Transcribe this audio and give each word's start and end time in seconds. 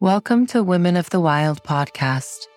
Welcome 0.00 0.44
to 0.48 0.62
Women 0.62 0.94
of 0.94 1.08
the 1.08 1.20
Wild 1.20 1.62
podcast. 1.64 2.48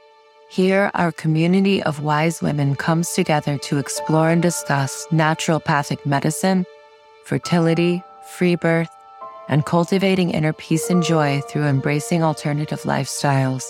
Here, 0.50 0.92
our 0.94 1.14
community 1.14 1.82
of 1.82 2.04
wise 2.04 2.42
women 2.42 2.76
comes 2.76 3.12
together 3.14 3.58
to 3.60 3.78
explore 3.78 4.30
and 4.30 4.42
discuss 4.42 5.08
naturopathic 5.08 6.06
medicine, 6.06 6.66
fertility, 7.24 8.04
free 8.34 8.56
birth, 8.56 8.90
and 9.48 9.66
cultivating 9.66 10.32
inner 10.32 10.52
peace 10.52 10.90
and 10.90 11.02
joy 11.02 11.40
through 11.48 11.64
embracing 11.64 12.24
alternative 12.24 12.82
lifestyles. 12.82 13.64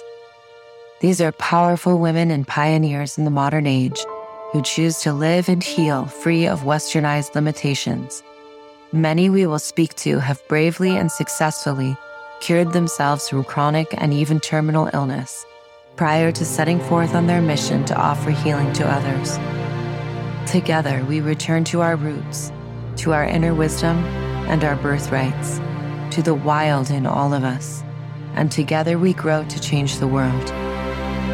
These 1.02 1.22
are 1.22 1.32
powerful 1.34 2.00
women 2.00 2.32
and 2.32 2.48
pioneers 2.48 3.20
in 3.20 3.24
the 3.24 3.30
modern 3.30 3.68
age 3.68 4.04
who 4.52 4.64
choose 4.64 4.98
to 5.02 5.14
live 5.14 5.48
and 5.48 5.64
heal 5.64 6.08
free 6.08 6.48
of 6.48 6.62
westernized 6.62 7.36
limitations. 7.36 8.24
Many 8.92 9.30
we 9.30 9.46
will 9.46 9.60
speak 9.60 9.94
to 9.98 10.18
have 10.18 10.42
bravely 10.48 10.98
and 10.98 11.12
successfully 11.12 11.96
cured 12.42 12.74
themselves 12.74 13.30
from 13.30 13.44
chronic 13.44 13.94
and 13.98 14.14
even 14.14 14.40
terminal 14.40 14.90
illness 14.94 15.46
prior 16.00 16.32
to 16.32 16.46
setting 16.46 16.80
forth 16.80 17.14
on 17.14 17.28
their 17.28 17.42
mission 17.42 17.84
to 17.84 17.94
offer 17.94 18.32
healing 18.32 18.72
to 18.72 18.88
others. 18.88 19.38
Together, 20.50 21.04
we 21.10 21.20
return 21.20 21.66
to 21.66 21.82
our 21.82 21.98
roots, 21.98 22.54
to 22.96 23.12
our 23.12 23.26
inner 23.26 23.54
wisdom 23.54 23.98
and 24.48 24.64
our 24.64 24.78
birthrights, 24.78 25.58
to 26.16 26.22
the 26.24 26.34
wild 26.34 26.90
in 26.90 27.06
all 27.06 27.34
of 27.34 27.44
us, 27.44 27.84
and 28.36 28.50
together 28.50 28.98
we 28.98 29.12
grow 29.12 29.44
to 29.50 29.60
change 29.60 29.98
the 29.98 30.08
world. 30.08 30.50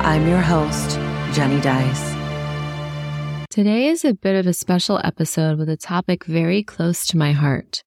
I'm 0.02 0.28
your 0.28 0.42
host, 0.42 0.98
Jenny 1.36 1.62
Dice. 1.62 2.16
Today 3.52 3.88
is 3.88 4.04
a 4.04 4.16
bit 4.16 4.36
of 4.36 4.48
a 4.48 4.54
special 4.54 5.00
episode 5.04 5.60
with 5.60 5.70
a 5.70 5.78
topic 5.78 6.26
very 6.26 6.64
close 6.64 7.06
to 7.06 7.18
my 7.18 7.34
heart. 7.34 7.85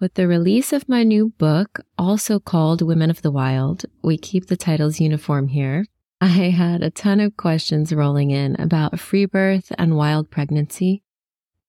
With 0.00 0.14
the 0.14 0.28
release 0.28 0.72
of 0.72 0.88
my 0.88 1.02
new 1.02 1.30
book, 1.38 1.80
also 1.98 2.38
called 2.38 2.82
Women 2.82 3.10
of 3.10 3.22
the 3.22 3.32
Wild, 3.32 3.84
we 4.00 4.16
keep 4.16 4.46
the 4.46 4.56
titles 4.56 5.00
uniform 5.00 5.48
here. 5.48 5.86
I 6.20 6.26
had 6.50 6.84
a 6.84 6.90
ton 6.90 7.18
of 7.18 7.36
questions 7.36 7.92
rolling 7.92 8.30
in 8.30 8.54
about 8.60 9.00
free 9.00 9.26
birth 9.26 9.72
and 9.76 9.96
wild 9.96 10.30
pregnancy. 10.30 11.02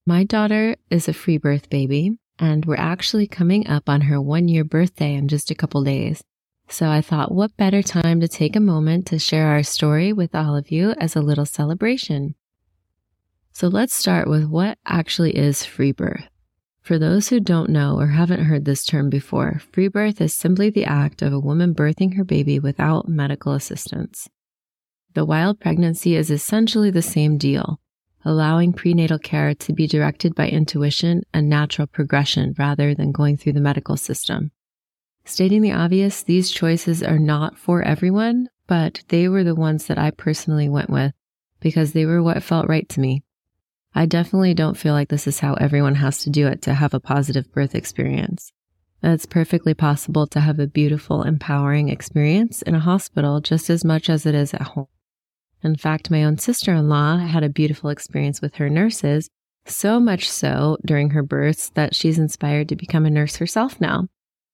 My 0.06 0.26
daughter 0.26 0.76
is 0.92 1.08
a 1.08 1.14
free 1.14 1.40
birth 1.40 1.72
baby, 1.72 2.20
and 2.38 2.66
we're 2.66 2.76
actually 2.76 3.26
coming 3.26 3.66
up 3.68 3.90
on 3.90 4.02
her 4.02 4.22
one 4.22 4.48
year 4.48 4.64
birthday 4.64 5.16
in 5.16 5.28
just 5.28 5.50
a 5.50 5.56
couple 5.56 5.84
days. 5.84 6.24
So 6.68 6.88
I 6.88 7.02
thought, 7.02 7.32
what 7.32 7.58
better 7.58 7.82
time 7.82 8.22
to 8.22 8.28
take 8.28 8.56
a 8.56 8.60
moment 8.60 9.08
to 9.08 9.18
share 9.18 9.48
our 9.48 9.64
story 9.64 10.14
with 10.14 10.36
all 10.36 10.56
of 10.56 10.70
you 10.70 10.92
as 11.00 11.16
a 11.16 11.22
little 11.22 11.48
celebration? 11.48 12.36
So 13.54 13.70
let's 13.70 13.96
start 13.96 14.28
with 14.28 14.46
what 14.46 14.78
actually 14.86 15.36
is 15.36 15.66
free 15.66 15.94
birth. 15.94 16.30
For 16.90 16.98
those 16.98 17.30
who 17.30 17.40
don't 17.40 17.70
know 17.70 18.00
or 18.00 18.08
haven't 18.08 18.46
heard 18.46 18.66
this 18.66 18.84
term 18.84 19.12
before, 19.12 19.62
free 19.72 19.90
birth 19.90 20.20
is 20.22 20.34
simply 20.34 20.72
the 20.72 20.86
act 20.86 21.22
of 21.22 21.32
a 21.32 21.40
woman 21.40 21.76
birthing 21.76 22.16
her 22.16 22.24
baby 22.24 22.58
without 22.58 23.08
medical 23.08 23.54
assistance. 23.54 24.28
The 25.14 25.24
wild 25.24 25.60
pregnancy 25.60 26.16
is 26.16 26.32
essentially 26.32 26.90
the 26.90 27.04
same 27.04 27.38
deal, 27.38 27.80
allowing 28.26 28.74
prenatal 28.74 29.20
care 29.20 29.54
to 29.54 29.72
be 29.72 29.86
directed 29.86 30.34
by 30.34 30.50
intuition 30.50 31.22
and 31.32 31.48
natural 31.48 31.86
progression 31.86 32.56
rather 32.58 32.96
than 32.96 33.12
going 33.12 33.38
through 33.38 33.54
the 33.54 33.62
medical 33.62 33.96
system. 33.96 34.50
Stating 35.26 35.62
the 35.62 35.74
obvious, 35.74 36.24
these 36.24 36.50
choices 36.50 37.04
are 37.04 37.20
not 37.20 37.56
for 37.56 37.84
everyone, 37.84 38.50
but 38.66 39.04
they 39.10 39.30
were 39.30 39.44
the 39.44 39.54
ones 39.54 39.86
that 39.86 40.00
I 40.00 40.10
personally 40.10 40.68
went 40.68 40.90
with 40.90 41.14
because 41.60 41.94
they 41.94 42.08
were 42.08 42.24
what 42.24 42.42
felt 42.42 42.68
right 42.68 42.90
to 42.90 43.00
me. 43.00 43.22
I 43.94 44.06
definitely 44.06 44.54
don't 44.54 44.78
feel 44.78 44.94
like 44.94 45.10
this 45.10 45.28
is 45.28 45.40
how 45.40 45.56
everyone 45.56 45.96
has 45.96 46.20
to 46.20 46.30
do 46.30 46.48
it 46.48 46.62
to 46.64 46.74
have 46.76 46.94
a 46.94 47.00
positive 47.00 47.52
birth 47.52 47.76
experience. 47.76 48.52
It's 49.02 49.26
perfectly 49.26 49.74
possible 49.74 50.28
to 50.28 50.42
have 50.42 50.60
a 50.60 50.68
beautiful, 50.68 51.24
empowering 51.24 51.90
experience 51.90 52.62
in 52.62 52.76
a 52.76 52.80
hospital 52.80 53.40
just 53.42 53.70
as 53.70 53.86
much 53.86 54.10
as 54.10 54.26
it 54.26 54.36
is 54.36 54.54
at 54.54 54.62
home. 54.62 54.88
In 55.64 55.76
fact, 55.76 56.12
my 56.12 56.24
own 56.24 56.38
sister 56.38 56.74
in 56.74 56.90
law 56.90 57.18
had 57.18 57.44
a 57.44 57.50
beautiful 57.50 57.90
experience 57.90 58.42
with 58.42 58.56
her 58.56 58.70
nurses, 58.70 59.30
so 59.66 60.00
much 60.00 60.30
so 60.30 60.78
during 60.86 61.12
her 61.12 61.24
births 61.24 61.70
that 61.72 61.96
she's 61.96 62.20
inspired 62.20 62.70
to 62.70 62.76
become 62.76 63.06
a 63.06 63.10
nurse 63.10 63.38
herself 63.38 63.80
now. 63.82 64.08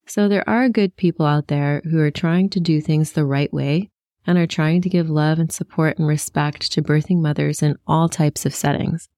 So 0.08 0.28
there 0.28 0.48
are 0.48 0.70
good 0.70 0.96
people 0.96 1.26
out 1.26 1.48
there 1.48 1.82
who 1.86 2.00
are 2.00 2.12
trying 2.12 2.50
to 2.52 2.60
do 2.60 2.82
things 2.82 3.12
the 3.12 3.26
right 3.26 3.52
way 3.52 3.90
and 4.28 4.38
are 4.38 4.48
trying 4.48 4.82
to 4.84 4.90
give 4.90 5.10
love 5.10 5.40
and 5.40 5.52
support 5.52 5.98
and 5.98 6.08
respect 6.08 6.72
to 6.72 6.82
birthing 6.82 7.22
mothers 7.22 7.62
in 7.62 7.78
all 7.88 8.10
types 8.10 8.46
of 8.46 8.54
settings. 8.54 9.10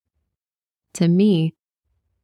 To 0.98 1.08
me, 1.08 1.54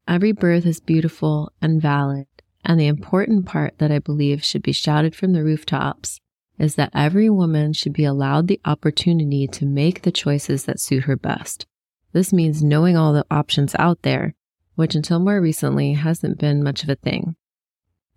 every 0.07 0.31
birth 0.31 0.66
is 0.66 0.79
beautiful 0.79 1.51
and 1.61 1.79
valid. 1.79 2.25
And 2.66 2.79
the 2.79 2.88
important 2.88 3.45
part 3.45 3.78
that 3.78 3.91
I 3.91 4.00
believe 4.00 4.44
should 4.44 4.63
be 4.63 4.72
shouted 4.72 5.16
from 5.16 5.34
the 5.34 5.44
rooftops 5.44 6.19
is 6.57 6.73
that 6.73 6.89
every 6.91 7.29
woman 7.29 7.73
should 7.73 7.94
be 7.94 8.03
allowed 8.03 8.47
the 8.47 8.59
opportunity 8.66 9.45
to 9.45 9.67
make 9.67 10.01
the 10.01 10.12
choices 10.12 10.66
that 10.66 10.79
suit 10.79 11.03
her 11.03 11.16
best. 11.16 11.67
This 12.13 12.33
means 12.33 12.63
knowing 12.63 12.97
all 12.97 13.13
the 13.13 13.28
options 13.29 13.75
out 13.78 14.01
there, 14.01 14.33
which 14.73 14.95
until 14.95 15.19
more 15.19 15.39
recently 15.39 15.94
hasn't 15.94 16.39
been 16.39 16.63
much 16.63 16.81
of 16.81 16.89
a 16.89 16.95
thing. 16.95 17.35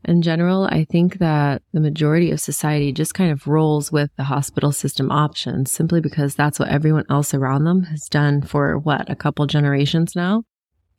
In 0.07 0.23
general, 0.23 0.69
I 0.71 0.85
think 0.85 1.19
that 1.19 1.63
the 1.73 1.81
majority 1.81 2.31
of 2.31 2.39
society 2.39 2.93
just 2.93 3.13
kind 3.13 3.33
of 3.33 3.49
rolls 3.49 3.91
with 3.91 4.11
the 4.17 4.23
hospital 4.23 4.71
system 4.71 5.11
options 5.11 5.73
simply 5.73 6.01
because 6.01 6.37
that's 6.37 6.61
what 6.61 6.69
everyone 6.69 7.07
else 7.11 7.35
around 7.35 7.65
them 7.65 7.83
has 7.85 8.09
done 8.09 8.43
for 8.43 8.79
what, 8.79 9.11
a 9.11 9.17
couple 9.17 9.47
generations 9.47 10.15
now? 10.15 10.45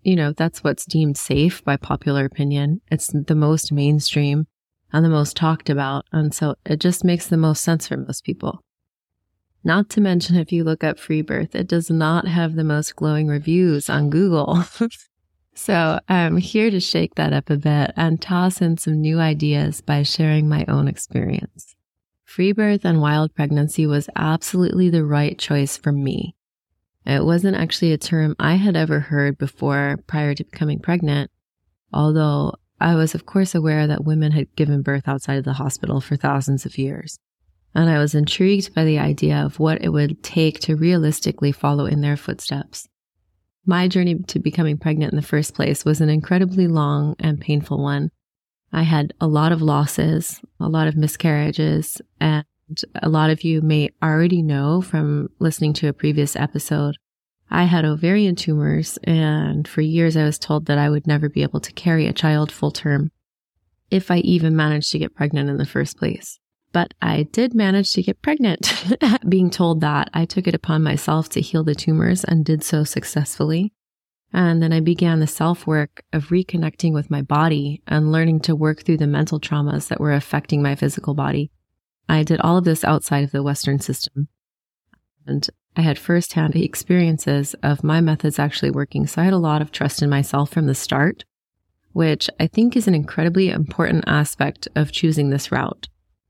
You 0.03 0.17
know, 0.17 0.33
that's 0.33 0.61
what's 0.61 0.85
deemed 0.85 1.17
safe 1.17 1.63
by 1.63 1.77
popular 1.77 2.25
opinion. 2.25 2.81
It's 2.91 3.07
the 3.07 3.35
most 3.35 3.71
mainstream 3.71 4.45
and 4.91 5.05
the 5.05 5.09
most 5.09 5.37
talked 5.37 5.69
about. 5.69 6.03
And 6.11 6.35
so 6.35 6.55
it 6.65 6.81
just 6.81 7.05
makes 7.05 7.27
the 7.27 7.37
most 7.37 7.63
sense 7.63 7.87
for 7.87 7.95
most 7.95 8.25
people. 8.25 8.61
Not 9.63 9.89
to 9.91 10.01
mention, 10.01 10.35
if 10.35 10.51
you 10.51 10.65
look 10.65 10.83
up 10.83 10.99
free 10.99 11.21
birth, 11.21 11.55
it 11.55 11.67
does 11.67 11.89
not 11.89 12.27
have 12.27 12.55
the 12.55 12.63
most 12.65 12.97
glowing 12.97 13.27
reviews 13.27 13.89
on 13.89 14.09
Google. 14.09 14.65
So 15.57 15.99
I'm 16.07 16.37
here 16.37 16.69
to 16.69 16.79
shake 16.79 17.15
that 17.15 17.33
up 17.33 17.49
a 17.49 17.57
bit 17.57 17.91
and 17.97 18.21
toss 18.21 18.61
in 18.61 18.77
some 18.77 19.01
new 19.01 19.19
ideas 19.19 19.81
by 19.81 20.03
sharing 20.03 20.47
my 20.47 20.63
own 20.67 20.87
experience. 20.87 21.75
Free 22.23 22.51
birth 22.51 22.85
and 22.85 23.01
wild 23.01 23.33
pregnancy 23.33 23.87
was 23.87 24.07
absolutely 24.15 24.91
the 24.91 25.03
right 25.03 25.35
choice 25.37 25.75
for 25.75 25.91
me. 25.91 26.35
It 27.07 27.25
wasn't 27.25 27.57
actually 27.57 27.91
a 27.91 27.97
term 27.97 28.35
I 28.37 28.53
had 28.53 28.75
ever 28.75 28.99
heard 28.99 29.39
before 29.39 29.97
prior 30.05 30.35
to 30.35 30.43
becoming 30.43 30.79
pregnant, 30.79 31.31
although 31.91 32.53
I 32.79 32.93
was, 32.93 33.15
of 33.15 33.25
course, 33.25 33.55
aware 33.55 33.87
that 33.87 34.05
women 34.05 34.33
had 34.33 34.55
given 34.55 34.83
birth 34.83 35.07
outside 35.07 35.39
of 35.39 35.43
the 35.43 35.53
hospital 35.53 36.01
for 36.01 36.15
thousands 36.15 36.67
of 36.67 36.77
years. 36.77 37.17
And 37.73 37.89
I 37.89 37.97
was 37.97 38.13
intrigued 38.13 38.75
by 38.75 38.85
the 38.85 38.99
idea 38.99 39.37
of 39.37 39.59
what 39.59 39.83
it 39.83 39.89
would 39.89 40.21
take 40.21 40.59
to 40.61 40.75
realistically 40.75 41.51
follow 41.51 41.87
in 41.87 42.01
their 42.01 42.15
footsteps. 42.15 42.87
My 43.69 43.89
journey 43.89 44.15
to 44.27 44.39
becoming 44.39 44.77
pregnant 44.77 45.11
in 45.11 45.17
the 45.17 45.21
first 45.21 45.53
place 45.53 45.83
was 45.83 45.99
an 45.99 46.07
incredibly 46.07 46.69
long 46.69 47.17
and 47.19 47.41
painful 47.41 47.83
one. 47.83 48.11
I 48.71 48.83
had 48.83 49.13
a 49.19 49.27
lot 49.27 49.51
of 49.51 49.61
losses, 49.61 50.39
a 50.57 50.69
lot 50.69 50.87
of 50.87 50.95
miscarriages, 50.95 52.01
and 52.21 52.45
a 52.95 53.09
lot 53.09 53.29
of 53.29 53.43
you 53.43 53.61
may 53.61 53.89
already 54.01 54.41
know 54.41 54.81
from 54.81 55.27
listening 55.39 55.73
to 55.73 55.89
a 55.89 55.93
previous 55.93 56.33
episode. 56.37 56.95
I 57.49 57.65
had 57.65 57.83
ovarian 57.83 58.35
tumors, 58.35 58.97
and 59.03 59.67
for 59.67 59.81
years 59.81 60.15
I 60.15 60.23
was 60.23 60.39
told 60.39 60.67
that 60.67 60.77
I 60.77 60.89
would 60.89 61.05
never 61.05 61.27
be 61.27 61.43
able 61.43 61.59
to 61.59 61.73
carry 61.73 62.07
a 62.07 62.13
child 62.13 62.53
full 62.53 62.71
term 62.71 63.11
if 63.91 64.09
I 64.09 64.19
even 64.19 64.55
managed 64.55 64.93
to 64.93 64.99
get 64.99 65.15
pregnant 65.15 65.49
in 65.49 65.57
the 65.57 65.65
first 65.65 65.97
place. 65.97 66.39
But 66.71 66.93
I 67.01 67.23
did 67.23 67.53
manage 67.53 67.93
to 67.93 68.03
get 68.03 68.21
pregnant. 68.21 68.71
Being 69.29 69.49
told 69.49 69.81
that, 69.81 70.09
I 70.13 70.25
took 70.25 70.47
it 70.47 70.55
upon 70.55 70.83
myself 70.83 71.29
to 71.29 71.41
heal 71.41 71.63
the 71.63 71.75
tumors 71.75 72.23
and 72.23 72.45
did 72.45 72.63
so 72.63 72.83
successfully. 72.83 73.73
And 74.33 74.61
then 74.61 74.73
I 74.73 74.81
began 74.81 75.19
the 75.19 75.27
self 75.27 75.65
work 75.65 76.03
of 76.11 76.27
reconnecting 76.27 76.93
with 76.93 77.09
my 77.09 77.21
body 77.21 77.81
and 77.87 78.11
learning 78.11 78.41
to 78.41 78.55
work 78.55 78.83
through 78.83 78.97
the 78.97 79.07
mental 79.07 79.39
traumas 79.39 79.87
that 79.87 80.01
were 80.01 80.13
affecting 80.13 80.61
my 80.61 80.75
physical 80.75 81.13
body. 81.13 81.51
I 82.09 82.23
did 82.23 82.41
all 82.41 82.57
of 82.57 82.65
this 82.65 82.83
outside 82.83 83.23
of 83.23 83.31
the 83.31 83.43
Western 83.43 83.79
system. 83.79 84.27
And 85.25 85.47
I 85.75 85.81
had 85.81 85.99
firsthand 85.99 86.55
experiences 86.55 87.53
of 87.63 87.83
my 87.83 88.01
methods 88.01 88.39
actually 88.39 88.71
working. 88.71 89.07
So 89.07 89.21
I 89.21 89.25
had 89.25 89.33
a 89.33 89.37
lot 89.37 89.61
of 89.61 89.71
trust 89.71 90.01
in 90.01 90.09
myself 90.09 90.51
from 90.51 90.65
the 90.65 90.75
start, 90.75 91.23
which 91.91 92.29
I 92.39 92.47
think 92.47 92.75
is 92.75 92.87
an 92.87 92.95
incredibly 92.95 93.49
important 93.49 94.05
aspect 94.07 94.67
of 94.75 94.91
choosing 94.91 95.29
this 95.29 95.51
route. 95.51 95.87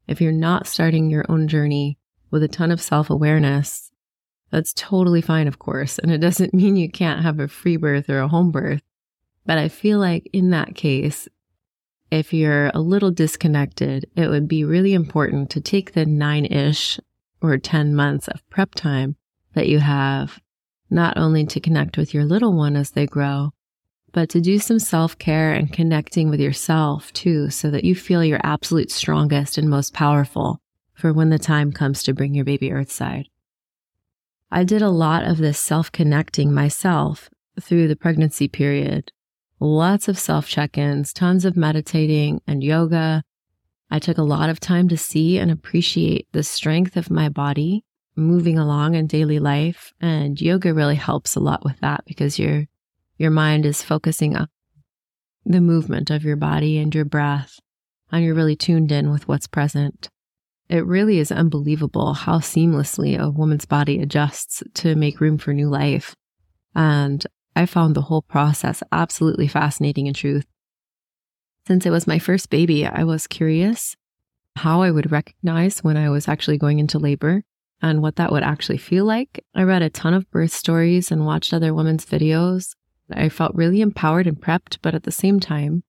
If 0.07 0.21
you're 0.21 0.31
not 0.31 0.68
starting 0.68 1.09
your 1.09 1.25
own 1.30 1.48
journey 1.48 1.98
with 2.31 2.44
a 2.44 2.48
ton 2.48 2.71
of 2.71 2.81
self 2.81 3.09
awareness, 3.09 3.92
that's 4.51 4.74
totally 4.74 5.21
fine, 5.21 5.48
of 5.48 5.59
course. 5.59 6.00
And 6.00 6.12
it 6.12 6.19
doesn't 6.19 6.54
mean 6.54 6.77
you 6.77 6.89
can't 6.89 7.24
have 7.24 7.39
a 7.39 7.48
free 7.48 7.77
birth 7.77 8.09
or 8.09 8.19
a 8.19 8.27
home 8.27 8.51
birth. 8.51 8.81
But 9.45 9.57
I 9.57 9.68
feel 9.68 10.00
like 10.00 10.30
in 10.33 10.50
that 10.51 10.75
case, 10.75 11.27
if 12.09 12.33
you're 12.33 12.71
a 12.74 12.80
little 12.80 13.12
disconnected, 13.12 14.06
it 14.15 14.30
would 14.30 14.48
be 14.48 14.63
really 14.63 14.94
important 14.94 15.50
to 15.51 15.62
take 15.62 15.94
the 15.94 16.06
nine 16.06 16.45
ish 16.45 17.00
or 17.42 17.57
10 17.57 17.94
months 17.95 18.27
of 18.30 18.48
prep 18.50 18.75
time 18.75 19.15
that 19.54 19.68
you 19.68 19.80
have, 19.80 20.39
not 20.89 21.18
only 21.18 21.45
to 21.45 21.59
connect 21.59 21.98
with 21.98 22.13
your 22.13 22.24
little 22.24 22.54
one 22.54 22.75
as 22.75 22.92
they 22.92 23.06
grow, 23.06 23.51
but 24.13 24.30
to 24.30 24.42
do 24.42 24.59
some 24.59 24.80
self 24.80 25.18
care 25.18 25.54
and 25.54 25.71
connecting 25.71 26.30
with 26.30 26.39
yourself 26.39 27.12
too, 27.13 27.50
so 27.50 27.69
that 27.71 27.83
you 27.83 27.95
feel 27.95 28.24
your 28.24 28.39
absolute 28.44 28.92
strongest 28.92 29.57
and 29.57 29.69
most 29.69 29.94
powerful 29.94 30.59
for 30.94 31.13
when 31.13 31.30
the 31.30 31.39
time 31.39 31.71
comes 31.71 32.04
to 32.04 32.13
bring 32.13 32.33
your 32.33 32.45
baby 32.45 32.71
earthside. 32.71 33.27
I 34.50 34.63
did 34.63 34.81
a 34.81 34.89
lot 34.89 35.25
of 35.25 35.38
this 35.38 35.59
self 35.59 35.92
connecting 35.92 36.54
myself 36.54 37.30
through 37.62 37.88
the 37.88 37.95
pregnancy 37.95 38.48
period. 38.48 39.12
Lots 39.59 40.07
of 40.07 40.18
self 40.18 40.48
check 40.48 40.77
ins, 40.77 41.13
tons 41.13 41.45
of 41.45 41.57
meditating 41.57 42.42
and 42.48 42.63
yoga. 42.63 43.24
I 43.89 44.00
took 44.00 44.18
a 44.18 44.24
lot 44.24 44.50
of 44.50 44.59
time 44.59 44.88
to 44.89 44.98
see 44.98 45.38
and 45.38 45.50
appreciate 45.50 46.27
the 46.31 46.44
strength 46.44 46.98
of 46.98 47.09
my 47.09 47.30
body 47.30 47.83
moving 48.15 48.57
along 48.57 48.95
in 48.95 49.07
daily 49.07 49.39
life. 49.39 49.94
And 50.01 50.39
yoga 50.42 50.74
really 50.74 50.95
helps 50.95 51.36
a 51.36 51.39
lot 51.39 51.63
with 51.63 51.80
that 51.80 52.04
because 52.06 52.39
your, 52.39 52.65
your 53.18 53.31
mind 53.31 53.66
is 53.66 53.84
focusing 53.84 54.36
on 54.36 54.48
the 55.46 55.62
movement 55.62 56.10
of 56.10 56.24
your 56.24 56.36
body 56.36 56.78
and 56.78 56.94
your 56.94 57.06
breath, 57.06 57.60
and 58.12 58.24
you're 58.24 58.36
really 58.36 58.56
tuned 58.56 58.92
in 58.92 59.10
with 59.10 59.28
what's 59.28 59.48
present. 59.48 60.10
It 60.69 60.86
really 60.86 61.19
is 61.19 61.31
unbelievable 61.31 62.14
how 62.14 62.40
seamlessly 62.40 63.18
a 63.18 63.30
woman's 63.30 63.66
body 63.66 64.02
adjusts 64.02 64.62
to 64.75 64.96
make 64.96 65.22
room 65.22 65.38
for 65.38 65.54
new 65.54 65.69
life. 65.69 66.14
And 66.75 67.25
I 67.56 67.66
found 67.66 67.96
the 67.96 68.02
whole 68.02 68.22
process 68.22 68.84
absolutely 68.92 69.48
fascinating 69.48 70.08
in 70.08 70.14
truth. 70.14 70.46
Since 71.66 71.86
it 71.86 71.90
was 71.90 72.08
my 72.08 72.19
first 72.19 72.50
baby, 72.50 72.86
I 72.86 73.04
was 73.04 73.28
curious 73.28 73.96
how 74.58 74.81
I 74.81 74.92
would 74.92 75.12
recognize 75.12 75.84
when 75.84 75.98
I 75.98 76.10
was 76.10 76.28
actually 76.28 76.58
going 76.58 76.80
into 76.80 77.00
labor 77.00 77.44
and 77.81 78.02
what 78.02 78.18
that 78.18 78.31
would 78.31 78.44
actually 78.44 78.78
feel 78.78 79.06
like. 79.06 79.44
I 79.56 79.64
read 79.64 79.81
a 79.81 79.90
ton 79.90 80.14
of 80.14 80.30
birth 80.31 80.52
stories 80.52 81.12
and 81.12 81.25
watched 81.25 81.54
other 81.54 81.74
women's 81.74 82.06
videos. 82.06 82.74
I 83.12 83.30
felt 83.30 83.56
really 83.56 83.81
empowered 83.81 84.27
and 84.27 84.39
prepped, 84.39 84.80
but 84.81 84.94
at 84.94 85.04
the 85.04 85.12
same 85.12 85.39
time, 85.39 85.83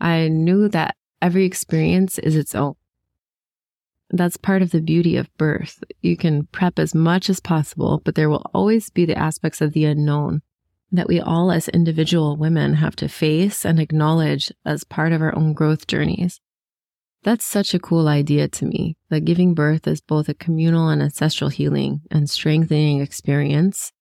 I 0.00 0.28
knew 0.28 0.68
that 0.68 0.96
every 1.20 1.44
experience 1.44 2.18
is 2.18 2.36
its 2.36 2.54
own. 2.54 2.74
That's 4.10 4.36
part 4.36 4.62
of 4.62 4.70
the 4.70 4.80
beauty 4.80 5.16
of 5.16 5.34
birth. 5.36 5.84
You 6.00 6.16
can 6.16 6.46
prep 6.46 6.78
as 6.78 6.94
much 6.94 7.30
as 7.30 7.38
possible, 7.38 8.00
but 8.04 8.16
there 8.16 8.28
will 8.28 8.50
always 8.52 8.90
be 8.90 9.04
the 9.04 9.18
aspects 9.18 9.60
of 9.60 9.72
the 9.72 9.84
unknown 9.84 10.42
that 10.92 11.06
we 11.06 11.20
all 11.20 11.52
as 11.52 11.68
individual 11.68 12.36
women 12.36 12.74
have 12.74 12.96
to 12.96 13.08
face 13.08 13.64
and 13.64 13.78
acknowledge 13.78 14.50
as 14.64 14.82
part 14.82 15.12
of 15.12 15.22
our 15.22 15.34
own 15.36 15.52
growth 15.52 15.86
journeys. 15.86 16.40
That's 17.22 17.44
such 17.44 17.74
a 17.74 17.78
cool 17.78 18.08
idea 18.08 18.48
to 18.48 18.64
me 18.64 18.96
that 19.10 19.24
giving 19.24 19.54
birth 19.54 19.86
is 19.86 20.00
both 20.00 20.28
a 20.28 20.34
communal 20.34 20.88
and 20.88 21.02
ancestral 21.02 21.50
healing 21.50 22.00
and 22.10 22.28
strengthening 22.28 23.00
experience 23.00 23.92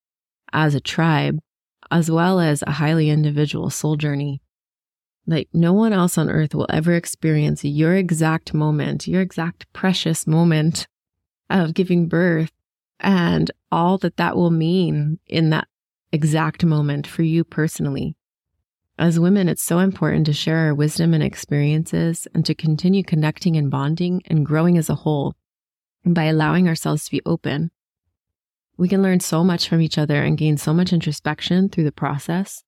as 0.54 0.74
a 0.74 0.80
tribe, 0.80 1.38
as 1.92 2.10
well 2.10 2.40
as 2.40 2.62
a 2.62 2.72
highly 2.72 3.10
individual 3.10 3.70
soul 3.70 3.96
journey. 3.96 4.42
Like 5.26 5.50
no 5.54 5.74
one 5.74 5.94
else 5.94 6.18
on 6.18 6.30
earth 6.30 6.56
will 6.56 6.68
ever 6.70 6.94
experience 6.94 7.64
your 7.64 7.96
exact 7.96 8.54
moment, 8.54 9.08
your 9.08 9.22
exact 9.22 9.72
precious 9.74 10.26
moment 10.26 10.88
of 11.50 11.74
giving 11.74 12.08
birth 12.08 12.52
and 13.00 13.52
all 13.72 13.98
that 14.00 14.18
that 14.18 14.36
will 14.36 14.52
mean 14.52 15.20
in 15.28 15.50
that 15.52 15.68
exact 16.12 16.66
moment 16.66 17.08
for 17.08 17.24
you 17.24 17.44
personally. 17.44 18.16
As 18.98 19.20
women, 19.20 19.48
it's 19.48 19.64
so 19.64 19.80
important 19.80 20.26
to 20.26 20.34
share 20.34 20.58
our 20.58 20.76
wisdom 20.76 21.14
and 21.14 21.24
experiences 21.24 22.28
and 22.34 22.46
to 22.46 22.54
continue 22.54 23.04
connecting 23.04 23.56
and 23.56 23.72
bonding 23.72 24.22
and 24.26 24.46
growing 24.46 24.78
as 24.78 24.90
a 24.90 24.96
whole 24.96 25.36
by 26.06 26.26
allowing 26.26 26.68
ourselves 26.68 27.06
to 27.06 27.12
be 27.12 27.22
open. 27.26 27.72
We 28.80 28.88
can 28.88 29.04
learn 29.04 29.20
so 29.20 29.44
much 29.44 29.68
from 29.68 29.82
each 29.82 29.98
other 29.98 30.24
and 30.24 30.38
gain 30.38 30.58
so 30.58 30.74
much 30.74 30.92
introspection 30.92 31.70
through 31.70 31.84
the 31.84 31.92
process 31.92 32.64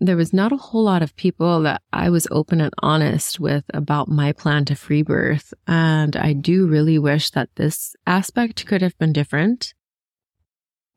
there 0.00 0.16
was 0.16 0.32
not 0.32 0.52
a 0.52 0.56
whole 0.56 0.84
lot 0.84 1.02
of 1.02 1.16
people 1.16 1.62
that 1.62 1.82
I 1.92 2.10
was 2.10 2.26
open 2.30 2.60
and 2.60 2.74
honest 2.82 3.38
with 3.38 3.64
about 3.72 4.08
my 4.08 4.32
plan 4.32 4.64
to 4.66 4.74
free 4.74 5.02
birth. 5.02 5.54
And 5.66 6.16
I 6.16 6.32
do 6.32 6.66
really 6.66 6.98
wish 6.98 7.30
that 7.30 7.50
this 7.56 7.94
aspect 8.06 8.66
could 8.66 8.82
have 8.82 8.96
been 8.98 9.12
different. 9.12 9.74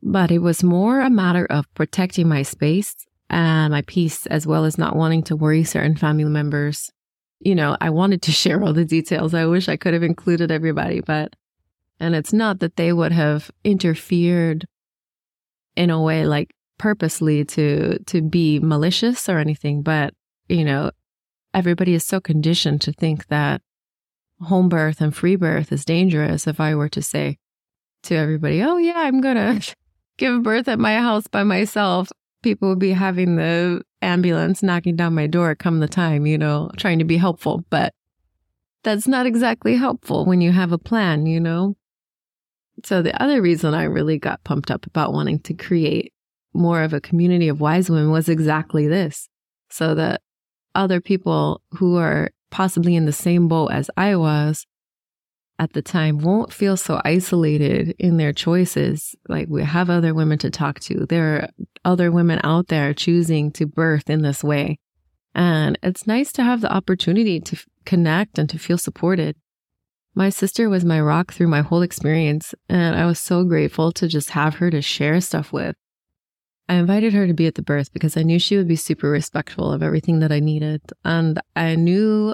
But 0.01 0.31
it 0.31 0.39
was 0.39 0.63
more 0.63 0.99
a 1.01 1.09
matter 1.09 1.45
of 1.45 1.71
protecting 1.73 2.27
my 2.27 2.43
space 2.43 2.95
and 3.29 3.71
my 3.71 3.81
peace, 3.83 4.25
as 4.27 4.47
well 4.47 4.65
as 4.65 4.77
not 4.77 4.95
wanting 4.95 5.23
to 5.23 5.35
worry 5.35 5.63
certain 5.63 5.95
family 5.95 6.23
members. 6.25 6.91
You 7.39 7.55
know, 7.55 7.77
I 7.79 7.89
wanted 7.89 8.21
to 8.23 8.31
share 8.41 8.63
all 8.63 8.73
the 8.73 8.85
details. 8.85 9.33
I 9.33 9.45
wish 9.45 9.69
I 9.69 9.77
could 9.77 9.93
have 9.93 10.03
included 10.03 10.51
everybody, 10.51 11.01
but, 11.01 11.35
and 11.99 12.15
it's 12.15 12.33
not 12.33 12.59
that 12.59 12.75
they 12.75 12.93
would 12.93 13.11
have 13.11 13.51
interfered 13.63 14.65
in 15.75 15.89
a 15.89 16.01
way 16.01 16.25
like 16.25 16.53
purposely 16.77 17.43
to 17.43 17.99
to 18.05 18.21
be 18.21 18.59
malicious 18.59 19.27
or 19.29 19.39
anything, 19.39 19.81
but 19.81 20.13
you 20.47 20.63
know, 20.63 20.91
everybody 21.53 21.93
is 21.93 22.05
so 22.05 22.19
conditioned 22.19 22.81
to 22.81 22.91
think 22.93 23.27
that 23.27 23.61
home 24.41 24.69
birth 24.69 25.01
and 25.01 25.15
free 25.15 25.35
birth 25.35 25.71
is 25.71 25.85
dangerous. 25.85 26.47
If 26.47 26.59
I 26.59 26.75
were 26.75 26.89
to 26.89 27.01
say 27.01 27.37
to 28.03 28.15
everybody, 28.15 28.61
"Oh 28.61 28.77
yeah, 28.77 28.97
I'm 28.97 29.21
gonna 29.21 29.59
give 30.17 30.43
birth 30.43 30.67
at 30.67 30.79
my 30.79 30.97
house 30.97 31.27
by 31.27 31.43
myself," 31.43 32.11
people 32.43 32.69
would 32.69 32.79
be 32.79 32.91
having 32.91 33.35
the 33.35 33.81
ambulance 34.01 34.61
knocking 34.61 34.95
down 34.95 35.15
my 35.15 35.27
door 35.27 35.55
come 35.55 35.79
the 35.79 35.87
time, 35.87 36.25
you 36.25 36.37
know, 36.37 36.69
trying 36.77 36.99
to 36.99 37.05
be 37.05 37.17
helpful, 37.17 37.63
but 37.69 37.93
that's 38.83 39.07
not 39.07 39.25
exactly 39.25 39.75
helpful 39.75 40.25
when 40.25 40.41
you 40.41 40.51
have 40.51 40.71
a 40.71 40.77
plan, 40.77 41.25
you 41.25 41.39
know. 41.39 41.75
So 42.83 43.01
the 43.01 43.21
other 43.21 43.41
reason 43.41 43.73
I 43.73 43.83
really 43.83 44.17
got 44.17 44.43
pumped 44.43 44.71
up 44.71 44.85
about 44.85 45.13
wanting 45.13 45.39
to 45.41 45.53
create 45.53 46.13
more 46.53 46.81
of 46.83 46.93
a 46.93 47.01
community 47.01 47.47
of 47.47 47.61
wise 47.61 47.89
women 47.89 48.11
was 48.11 48.29
exactly 48.29 48.87
this. 48.87 49.29
So 49.69 49.95
that 49.95 50.21
other 50.75 51.01
people 51.01 51.61
who 51.71 51.97
are 51.97 52.29
possibly 52.51 52.95
in 52.95 53.05
the 53.05 53.11
same 53.11 53.47
boat 53.47 53.71
as 53.71 53.89
I 53.97 54.15
was 54.15 54.65
at 55.59 55.73
the 55.73 55.81
time 55.81 56.19
won't 56.19 56.53
feel 56.53 56.77
so 56.77 57.01
isolated 57.03 57.95
in 57.97 58.17
their 58.17 58.31
choices. 58.31 59.15
Like 59.27 59.47
we 59.49 59.63
have 59.63 59.89
other 59.89 60.13
women 60.13 60.37
to 60.39 60.49
talk 60.49 60.79
to. 60.81 61.05
There 61.05 61.35
are 61.35 61.49
other 61.83 62.11
women 62.11 62.39
out 62.43 62.67
there 62.67 62.93
choosing 62.93 63.51
to 63.53 63.65
birth 63.65 64.09
in 64.09 64.21
this 64.21 64.43
way. 64.43 64.79
And 65.33 65.77
it's 65.83 66.07
nice 66.07 66.31
to 66.33 66.43
have 66.43 66.61
the 66.61 66.71
opportunity 66.71 67.39
to 67.41 67.57
connect 67.85 68.37
and 68.39 68.49
to 68.49 68.59
feel 68.59 68.77
supported. 68.77 69.35
My 70.17 70.29
sister 70.29 70.67
was 70.67 70.83
my 70.83 70.99
rock 70.99 71.31
through 71.31 71.49
my 71.49 71.61
whole 71.61 71.83
experience, 71.83 72.55
and 72.67 72.95
I 72.95 73.05
was 73.05 73.19
so 73.19 73.43
grateful 73.43 73.91
to 73.91 74.07
just 74.07 74.31
have 74.31 74.55
her 74.55 74.71
to 74.71 74.81
share 74.81 75.21
stuff 75.21 75.53
with. 75.53 75.75
I 76.67 76.73
invited 76.73 77.13
her 77.13 77.27
to 77.27 77.35
be 77.35 77.45
at 77.45 77.53
the 77.53 77.61
birth 77.61 77.93
because 77.93 78.17
I 78.17 78.23
knew 78.23 78.39
she 78.39 78.57
would 78.57 78.67
be 78.67 78.75
super 78.75 79.11
respectful 79.11 79.71
of 79.71 79.83
everything 79.83 80.17
that 80.21 80.31
I 80.31 80.39
needed. 80.39 80.81
And 81.05 81.39
I 81.55 81.75
knew 81.75 82.33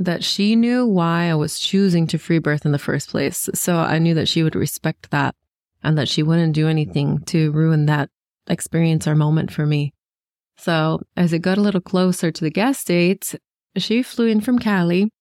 that 0.00 0.24
she 0.24 0.56
knew 0.56 0.84
why 0.84 1.30
I 1.30 1.36
was 1.36 1.60
choosing 1.60 2.08
to 2.08 2.18
free 2.18 2.40
birth 2.40 2.66
in 2.66 2.72
the 2.72 2.78
first 2.80 3.08
place. 3.08 3.48
So 3.54 3.76
I 3.76 4.00
knew 4.00 4.14
that 4.14 4.26
she 4.26 4.42
would 4.42 4.56
respect 4.56 5.12
that 5.12 5.36
and 5.84 5.96
that 5.96 6.08
she 6.08 6.24
wouldn't 6.24 6.54
do 6.54 6.66
anything 6.66 7.20
to 7.26 7.52
ruin 7.52 7.86
that 7.86 8.10
experience 8.48 9.06
or 9.06 9.14
moment 9.14 9.52
for 9.52 9.64
me. 9.64 9.94
So 10.58 11.02
as 11.16 11.32
it 11.32 11.38
got 11.38 11.56
a 11.56 11.62
little 11.62 11.80
closer 11.80 12.32
to 12.32 12.44
the 12.44 12.50
guest 12.50 12.88
date, 12.88 13.36
she 13.76 14.02
flew 14.02 14.26
in 14.26 14.40
from 14.40 14.58
Cali 14.58 15.12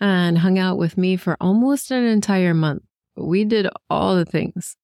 and 0.00 0.38
hung 0.38 0.58
out 0.58 0.78
with 0.78 0.96
me 0.96 1.16
for 1.16 1.36
almost 1.40 1.90
an 1.90 2.04
entire 2.04 2.54
month. 2.54 2.82
We 3.16 3.44
did 3.44 3.68
all 3.90 4.16
the 4.16 4.24
things. 4.24 4.76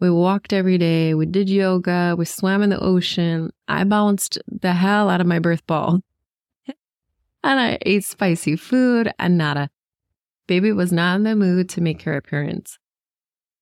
We 0.00 0.10
walked 0.10 0.52
every 0.52 0.78
day. 0.78 1.14
We 1.14 1.26
did 1.26 1.50
yoga. 1.50 2.14
We 2.16 2.24
swam 2.24 2.62
in 2.62 2.70
the 2.70 2.80
ocean. 2.80 3.50
I 3.66 3.84
bounced 3.84 4.38
the 4.46 4.74
hell 4.74 5.10
out 5.10 5.20
of 5.20 5.26
my 5.26 5.38
birth 5.38 5.66
ball. 5.66 6.00
and 6.66 7.60
I 7.60 7.78
ate 7.82 8.04
spicy 8.04 8.56
food 8.56 9.12
and 9.18 9.36
nada. 9.36 9.70
Baby 10.46 10.72
was 10.72 10.92
not 10.92 11.16
in 11.16 11.24
the 11.24 11.36
mood 11.36 11.68
to 11.70 11.80
make 11.80 12.02
her 12.02 12.16
appearance. 12.16 12.78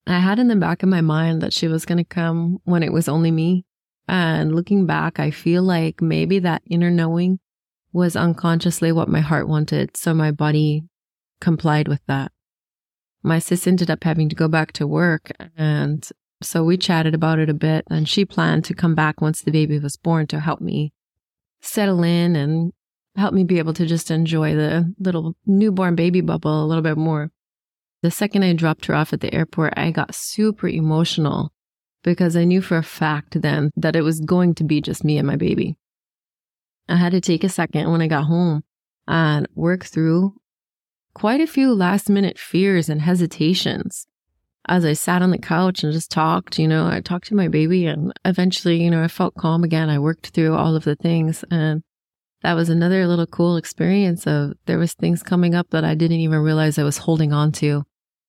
I 0.06 0.20
had 0.20 0.38
in 0.38 0.48
the 0.48 0.56
back 0.56 0.82
of 0.82 0.88
my 0.88 1.00
mind 1.00 1.42
that 1.42 1.52
she 1.52 1.66
was 1.66 1.84
going 1.84 1.98
to 1.98 2.04
come 2.04 2.58
when 2.64 2.82
it 2.82 2.92
was 2.92 3.08
only 3.08 3.30
me. 3.30 3.64
And 4.08 4.54
looking 4.54 4.86
back, 4.86 5.18
I 5.18 5.32
feel 5.32 5.62
like 5.62 6.00
maybe 6.00 6.38
that 6.38 6.62
inner 6.66 6.90
knowing 6.90 7.40
was 7.92 8.16
unconsciously 8.16 8.92
what 8.92 9.08
my 9.08 9.20
heart 9.20 9.48
wanted. 9.48 9.96
So 9.96 10.12
my 10.14 10.30
body 10.30 10.84
complied 11.40 11.88
with 11.88 12.00
that. 12.06 12.32
My 13.22 13.38
sis 13.38 13.66
ended 13.66 13.90
up 13.90 14.04
having 14.04 14.28
to 14.28 14.36
go 14.36 14.48
back 14.48 14.72
to 14.72 14.86
work 14.86 15.30
and 15.56 16.08
so 16.42 16.62
we 16.62 16.76
chatted 16.76 17.14
about 17.14 17.38
it 17.38 17.48
a 17.48 17.54
bit, 17.54 17.84
and 17.88 18.08
she 18.08 18.24
planned 18.24 18.64
to 18.66 18.74
come 18.74 18.94
back 18.94 19.20
once 19.20 19.40
the 19.40 19.50
baby 19.50 19.78
was 19.78 19.96
born 19.96 20.26
to 20.28 20.40
help 20.40 20.60
me 20.60 20.92
settle 21.60 22.02
in 22.02 22.36
and 22.36 22.72
help 23.16 23.32
me 23.32 23.42
be 23.42 23.58
able 23.58 23.72
to 23.72 23.86
just 23.86 24.10
enjoy 24.10 24.54
the 24.54 24.94
little 24.98 25.34
newborn 25.46 25.94
baby 25.94 26.20
bubble 26.20 26.62
a 26.62 26.66
little 26.66 26.82
bit 26.82 26.98
more. 26.98 27.30
The 28.02 28.10
second 28.10 28.42
I 28.42 28.52
dropped 28.52 28.86
her 28.86 28.94
off 28.94 29.14
at 29.14 29.20
the 29.20 29.32
airport, 29.32 29.74
I 29.76 29.90
got 29.90 30.14
super 30.14 30.68
emotional 30.68 31.52
because 32.02 32.36
I 32.36 32.44
knew 32.44 32.60
for 32.60 32.76
a 32.76 32.82
fact 32.82 33.40
then 33.40 33.70
that 33.76 33.96
it 33.96 34.02
was 34.02 34.20
going 34.20 34.54
to 34.56 34.64
be 34.64 34.82
just 34.82 35.02
me 35.02 35.16
and 35.16 35.26
my 35.26 35.36
baby. 35.36 35.78
I 36.88 36.96
had 36.96 37.12
to 37.12 37.20
take 37.20 37.44
a 37.44 37.48
second 37.48 37.90
when 37.90 38.02
I 38.02 38.06
got 38.06 38.24
home 38.24 38.62
and 39.08 39.48
work 39.54 39.84
through 39.84 40.34
quite 41.14 41.40
a 41.40 41.46
few 41.46 41.74
last 41.74 42.08
minute 42.08 42.38
fears 42.38 42.88
and 42.88 43.02
hesitations 43.02 44.06
as 44.68 44.84
I 44.84 44.94
sat 44.94 45.22
on 45.22 45.30
the 45.30 45.38
couch 45.38 45.82
and 45.82 45.92
just 45.92 46.10
talked, 46.10 46.58
you 46.58 46.66
know, 46.66 46.86
I 46.86 47.00
talked 47.00 47.28
to 47.28 47.34
my 47.34 47.48
baby 47.48 47.86
and 47.86 48.12
eventually, 48.24 48.82
you 48.82 48.90
know, 48.90 49.02
I 49.02 49.08
felt 49.08 49.36
calm 49.36 49.62
again. 49.64 49.88
I 49.88 49.98
worked 49.98 50.28
through 50.28 50.54
all 50.54 50.74
of 50.74 50.84
the 50.84 50.96
things 50.96 51.44
and 51.50 51.82
that 52.42 52.54
was 52.54 52.68
another 52.68 53.06
little 53.06 53.26
cool 53.26 53.56
experience 53.56 54.26
of 54.26 54.52
there 54.66 54.78
was 54.78 54.92
things 54.92 55.22
coming 55.22 55.54
up 55.54 55.70
that 55.70 55.84
I 55.84 55.94
didn't 55.94 56.18
even 56.18 56.40
realize 56.40 56.78
I 56.78 56.84
was 56.84 56.98
holding 56.98 57.32
on 57.32 57.52
to. 57.52 57.84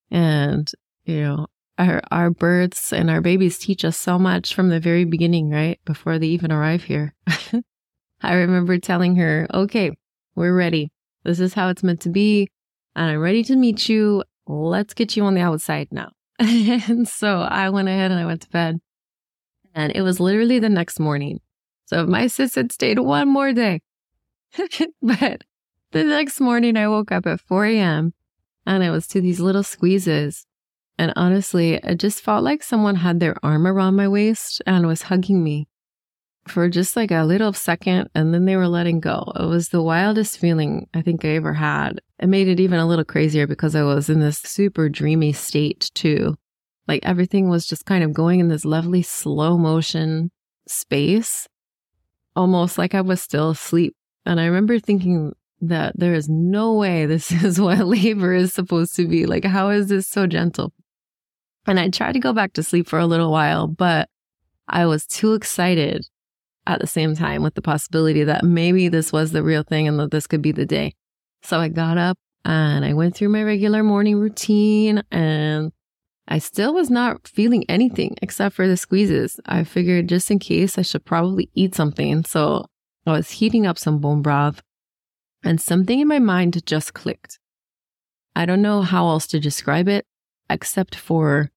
And, 0.09 0.71
you 1.05 1.21
know, 1.21 1.47
our, 1.77 2.01
our 2.09 2.29
births 2.29 2.93
and 2.93 3.09
our 3.09 3.21
babies 3.21 3.59
teach 3.59 3.83
us 3.83 3.97
so 3.97 4.17
much 4.17 4.53
from 4.53 4.69
the 4.69 4.79
very 4.79 5.05
beginning, 5.05 5.49
right? 5.49 5.79
Before 5.85 6.17
they 6.17 6.27
even 6.27 6.51
arrive 6.51 6.83
here. 6.83 7.13
I 8.21 8.33
remember 8.33 8.77
telling 8.77 9.15
her, 9.17 9.47
okay, 9.53 9.91
we're 10.35 10.55
ready. 10.55 10.91
This 11.23 11.39
is 11.39 11.53
how 11.53 11.69
it's 11.69 11.83
meant 11.83 12.01
to 12.01 12.09
be. 12.09 12.49
And 12.95 13.11
I'm 13.11 13.19
ready 13.19 13.43
to 13.45 13.55
meet 13.55 13.89
you. 13.89 14.23
Let's 14.47 14.93
get 14.93 15.15
you 15.15 15.23
on 15.25 15.35
the 15.35 15.41
outside 15.41 15.89
now. 15.91 16.11
and 16.39 17.07
so 17.07 17.39
I 17.39 17.69
went 17.69 17.87
ahead 17.87 18.11
and 18.11 18.19
I 18.19 18.25
went 18.25 18.41
to 18.41 18.49
bed. 18.49 18.79
And 19.75 19.91
it 19.95 20.01
was 20.01 20.19
literally 20.19 20.59
the 20.59 20.69
next 20.69 20.99
morning. 20.99 21.39
So 21.85 22.05
my 22.05 22.27
sis 22.27 22.55
had 22.55 22.71
stayed 22.71 22.99
one 22.99 23.27
more 23.27 23.53
day. 23.53 23.81
but 25.01 25.43
the 25.91 26.03
next 26.03 26.39
morning 26.39 26.77
I 26.77 26.87
woke 26.87 27.11
up 27.11 27.25
at 27.27 27.41
4 27.41 27.65
a.m. 27.65 28.13
and 28.65 28.83
it 28.83 28.89
was 28.89 29.07
to 29.07 29.21
these 29.21 29.39
little 29.39 29.63
squeezes 29.63 30.47
and 30.97 31.13
honestly, 31.15 31.75
it 31.75 31.95
just 31.97 32.21
felt 32.21 32.43
like 32.43 32.63
someone 32.63 32.95
had 32.95 33.19
their 33.19 33.35
arm 33.43 33.67
around 33.67 33.95
my 33.95 34.07
waist 34.07 34.61
and 34.65 34.87
was 34.87 35.03
hugging 35.03 35.43
me 35.43 35.67
for 36.49 36.69
just 36.69 36.95
like 36.95 37.11
a 37.11 37.23
little 37.23 37.53
second 37.53 38.09
and 38.15 38.33
then 38.33 38.45
they 38.45 38.55
were 38.55 38.67
letting 38.67 38.99
go. 38.99 39.31
It 39.35 39.45
was 39.45 39.69
the 39.69 39.81
wildest 39.81 40.39
feeling 40.39 40.87
I 40.93 41.01
think 41.01 41.23
I 41.23 41.29
ever 41.29 41.53
had. 41.53 42.01
It 42.19 42.27
made 42.27 42.47
it 42.47 42.59
even 42.59 42.79
a 42.79 42.87
little 42.87 43.05
crazier 43.05 43.47
because 43.47 43.75
I 43.75 43.83
was 43.83 44.09
in 44.09 44.19
this 44.19 44.39
super 44.39 44.89
dreamy 44.89 45.33
state 45.33 45.89
too. 45.93 46.35
Like 46.87 47.05
everything 47.05 47.49
was 47.49 47.67
just 47.67 47.85
kind 47.85 48.03
of 48.03 48.13
going 48.13 48.39
in 48.39 48.47
this 48.47 48.65
lovely 48.65 49.01
slow 49.01 49.57
motion 49.57 50.31
space, 50.67 51.47
almost 52.35 52.77
like 52.77 52.95
I 52.95 53.01
was 53.01 53.21
still 53.21 53.51
asleep. 53.51 53.95
And 54.25 54.39
I 54.39 54.45
remember 54.45 54.79
thinking 54.79 55.33
that 55.61 55.97
there 55.97 56.13
is 56.13 56.29
no 56.29 56.73
way 56.73 57.05
this 57.07 57.31
is 57.31 57.59
what 57.59 57.79
labor 57.79 58.33
is 58.33 58.53
supposed 58.53 58.95
to 58.95 59.07
be. 59.07 59.25
Like, 59.25 59.45
how 59.45 59.69
is 59.69 59.87
this 59.87 60.07
so 60.07 60.27
gentle? 60.27 60.73
And 61.65 61.79
I 61.79 61.89
tried 61.89 62.13
to 62.13 62.19
go 62.19 62.31
back 62.31 62.53
to 62.53 62.63
sleep 62.63 62.87
for 62.87 62.99
a 62.99 63.05
little 63.05 63.31
while, 63.31 63.67
but 63.67 64.09
I 64.67 64.85
was 64.85 65.05
too 65.05 65.33
excited 65.33 66.05
at 66.67 66.79
the 66.79 66.87
same 66.87 67.15
time 67.15 67.41
with 67.41 67.55
the 67.55 67.61
possibility 67.61 68.23
that 68.25 68.43
maybe 68.43 68.89
this 68.89 69.11
was 69.11 69.31
the 69.31 69.41
real 69.41 69.63
thing 69.63 69.87
and 69.87 69.99
that 69.99 70.11
this 70.11 70.27
could 70.27 70.41
be 70.41 70.51
the 70.51 70.65
day. 70.65 70.93
So 71.41 71.59
I 71.59 71.69
got 71.69 71.97
up 71.97 72.17
and 72.43 72.83
I 72.83 72.93
went 72.93 73.15
through 73.15 73.29
my 73.29 73.41
regular 73.43 73.83
morning 73.83 74.17
routine 74.17 75.01
and 75.09 75.71
I 76.27 76.39
still 76.39 76.73
was 76.73 76.89
not 76.89 77.27
feeling 77.27 77.63
anything 77.69 78.17
except 78.21 78.53
for 78.53 78.67
the 78.67 78.75
squeezes. 78.75 79.39
I 79.45 79.63
figured 79.63 80.09
just 80.09 80.29
in 80.29 80.39
case 80.39 80.77
I 80.77 80.81
should 80.81 81.05
probably 81.05 81.49
eat 81.55 81.73
something. 81.73 82.25
So 82.25 82.65
I 83.05 83.13
was 83.13 83.31
heating 83.31 83.65
up 83.65 83.77
some 83.77 83.99
bone 83.99 84.21
broth 84.21 84.61
and 85.43 85.61
something 85.61 86.01
in 86.01 86.07
my 86.07 86.19
mind 86.19 86.65
just 86.65 86.93
clicked. 86.93 87.39
I 88.35 88.45
don't 88.45 88.61
know 88.61 88.81
how 88.81 89.07
else 89.07 89.25
to 89.27 89.39
describe 89.39 89.87
it 89.87 90.05
except 90.49 90.95
for 90.95 91.49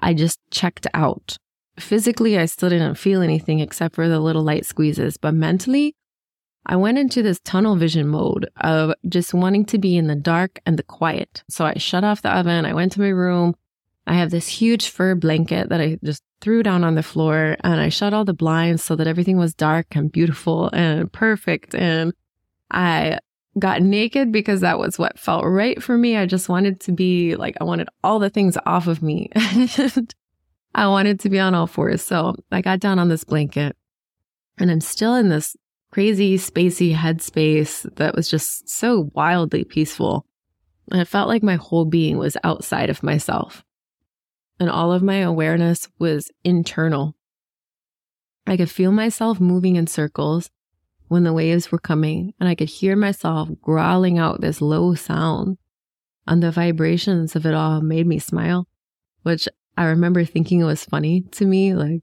I 0.00 0.14
just 0.14 0.40
checked 0.50 0.86
out. 0.94 1.36
Physically, 1.78 2.38
I 2.38 2.46
still 2.46 2.68
didn't 2.68 2.96
feel 2.96 3.22
anything 3.22 3.60
except 3.60 3.94
for 3.94 4.08
the 4.08 4.20
little 4.20 4.42
light 4.42 4.66
squeezes, 4.66 5.16
but 5.16 5.34
mentally, 5.34 5.94
I 6.66 6.76
went 6.76 6.98
into 6.98 7.22
this 7.22 7.40
tunnel 7.40 7.76
vision 7.76 8.08
mode 8.08 8.48
of 8.60 8.92
just 9.08 9.32
wanting 9.32 9.64
to 9.66 9.78
be 9.78 9.96
in 9.96 10.06
the 10.06 10.14
dark 10.14 10.60
and 10.66 10.78
the 10.78 10.82
quiet. 10.82 11.42
So 11.48 11.64
I 11.64 11.74
shut 11.74 12.04
off 12.04 12.22
the 12.22 12.30
oven. 12.30 12.66
I 12.66 12.74
went 12.74 12.92
to 12.92 13.00
my 13.00 13.08
room. 13.08 13.54
I 14.06 14.14
have 14.14 14.30
this 14.30 14.48
huge 14.48 14.88
fur 14.88 15.14
blanket 15.14 15.70
that 15.70 15.80
I 15.80 15.98
just 16.04 16.22
threw 16.40 16.62
down 16.62 16.84
on 16.84 16.94
the 16.94 17.02
floor 17.02 17.56
and 17.64 17.80
I 17.80 17.88
shut 17.88 18.12
all 18.12 18.24
the 18.24 18.34
blinds 18.34 18.84
so 18.84 18.96
that 18.96 19.06
everything 19.06 19.38
was 19.38 19.54
dark 19.54 19.96
and 19.96 20.12
beautiful 20.12 20.68
and 20.72 21.10
perfect. 21.12 21.74
And 21.74 22.12
I 22.70 23.18
got 23.58 23.82
naked 23.82 24.30
because 24.30 24.60
that 24.60 24.78
was 24.78 24.98
what 24.98 25.18
felt 25.18 25.44
right 25.44 25.82
for 25.82 25.96
me. 25.96 26.16
I 26.16 26.26
just 26.26 26.48
wanted 26.48 26.80
to 26.80 26.92
be 26.92 27.34
like, 27.36 27.56
I 27.60 27.64
wanted 27.64 27.88
all 28.04 28.18
the 28.18 28.30
things 28.30 28.56
off 28.66 28.86
of 28.86 29.02
me. 29.02 29.30
I 30.78 30.86
wanted 30.86 31.18
to 31.20 31.28
be 31.28 31.40
on 31.40 31.56
all 31.56 31.66
fours. 31.66 32.02
So 32.02 32.36
I 32.52 32.60
got 32.60 32.78
down 32.78 33.00
on 33.00 33.08
this 33.08 33.24
blanket 33.24 33.76
and 34.58 34.70
I'm 34.70 34.80
still 34.80 35.16
in 35.16 35.28
this 35.28 35.56
crazy, 35.90 36.38
spacey 36.38 36.94
headspace 36.94 37.92
that 37.96 38.14
was 38.14 38.30
just 38.30 38.68
so 38.68 39.10
wildly 39.12 39.64
peaceful. 39.64 40.24
And 40.92 41.00
it 41.00 41.08
felt 41.08 41.26
like 41.26 41.42
my 41.42 41.56
whole 41.56 41.84
being 41.84 42.16
was 42.16 42.36
outside 42.44 42.90
of 42.90 43.02
myself. 43.02 43.64
And 44.60 44.70
all 44.70 44.92
of 44.92 45.02
my 45.02 45.16
awareness 45.16 45.88
was 45.98 46.30
internal. 46.44 47.16
I 48.46 48.56
could 48.56 48.70
feel 48.70 48.92
myself 48.92 49.40
moving 49.40 49.74
in 49.74 49.88
circles 49.88 50.48
when 51.08 51.24
the 51.24 51.32
waves 51.32 51.72
were 51.72 51.78
coming, 51.78 52.34
and 52.38 52.48
I 52.48 52.54
could 52.54 52.68
hear 52.68 52.94
myself 52.94 53.48
growling 53.60 54.18
out 54.18 54.40
this 54.40 54.60
low 54.60 54.94
sound. 54.94 55.58
And 56.26 56.40
the 56.40 56.52
vibrations 56.52 57.34
of 57.34 57.46
it 57.46 57.54
all 57.54 57.80
made 57.80 58.06
me 58.06 58.20
smile, 58.20 58.68
which 59.22 59.48
I 59.78 59.84
remember 59.84 60.24
thinking 60.24 60.60
it 60.60 60.64
was 60.64 60.84
funny 60.84 61.20
to 61.32 61.46
me. 61.46 61.72
Like 61.72 62.00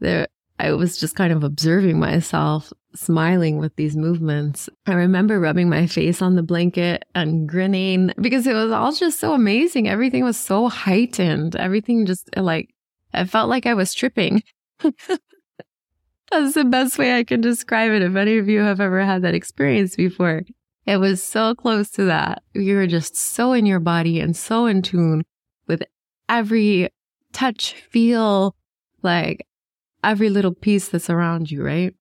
there, 0.00 0.26
I 0.58 0.72
was 0.72 0.98
just 0.98 1.14
kind 1.14 1.32
of 1.32 1.44
observing 1.44 2.00
myself 2.00 2.72
smiling 2.96 3.58
with 3.58 3.76
these 3.76 3.96
movements. 3.96 4.68
I 4.86 4.94
remember 4.94 5.38
rubbing 5.38 5.68
my 5.68 5.86
face 5.86 6.20
on 6.20 6.34
the 6.34 6.42
blanket 6.42 7.04
and 7.14 7.48
grinning 7.48 8.10
because 8.20 8.48
it 8.48 8.54
was 8.54 8.72
all 8.72 8.92
just 8.92 9.20
so 9.20 9.32
amazing. 9.32 9.88
Everything 9.88 10.24
was 10.24 10.36
so 10.36 10.68
heightened. 10.68 11.54
Everything 11.54 12.04
just 12.04 12.28
like, 12.36 12.74
I 13.12 13.26
felt 13.26 13.48
like 13.48 13.66
I 13.66 13.74
was 13.74 13.94
tripping. 13.94 14.42
That's 14.80 16.54
the 16.54 16.64
best 16.64 16.98
way 16.98 17.16
I 17.16 17.22
can 17.22 17.40
describe 17.40 17.92
it. 17.92 18.02
If 18.02 18.16
any 18.16 18.38
of 18.38 18.48
you 18.48 18.58
have 18.58 18.80
ever 18.80 19.04
had 19.04 19.22
that 19.22 19.34
experience 19.34 19.94
before, 19.94 20.42
it 20.84 20.96
was 20.96 21.22
so 21.22 21.54
close 21.54 21.90
to 21.90 22.06
that. 22.06 22.42
You 22.54 22.74
were 22.74 22.88
just 22.88 23.14
so 23.16 23.52
in 23.52 23.66
your 23.66 23.78
body 23.78 24.18
and 24.18 24.36
so 24.36 24.66
in 24.66 24.82
tune 24.82 25.22
with 25.68 25.84
every 26.28 26.88
touch, 27.34 27.74
feel, 27.90 28.56
like 29.02 29.46
every 30.02 30.30
little 30.30 30.54
piece 30.54 30.88
that's 30.88 31.10
around 31.10 31.50
you, 31.50 31.62
right? 31.62 31.94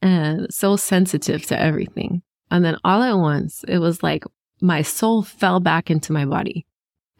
And 0.00 0.46
so 0.52 0.76
sensitive 0.76 1.44
to 1.46 1.60
everything. 1.60 2.22
And 2.50 2.64
then 2.64 2.76
all 2.84 3.02
at 3.02 3.14
once, 3.14 3.64
it 3.66 3.78
was 3.78 4.02
like 4.02 4.24
my 4.60 4.82
soul 4.82 5.22
fell 5.22 5.60
back 5.60 5.90
into 5.90 6.12
my 6.12 6.24
body. 6.24 6.66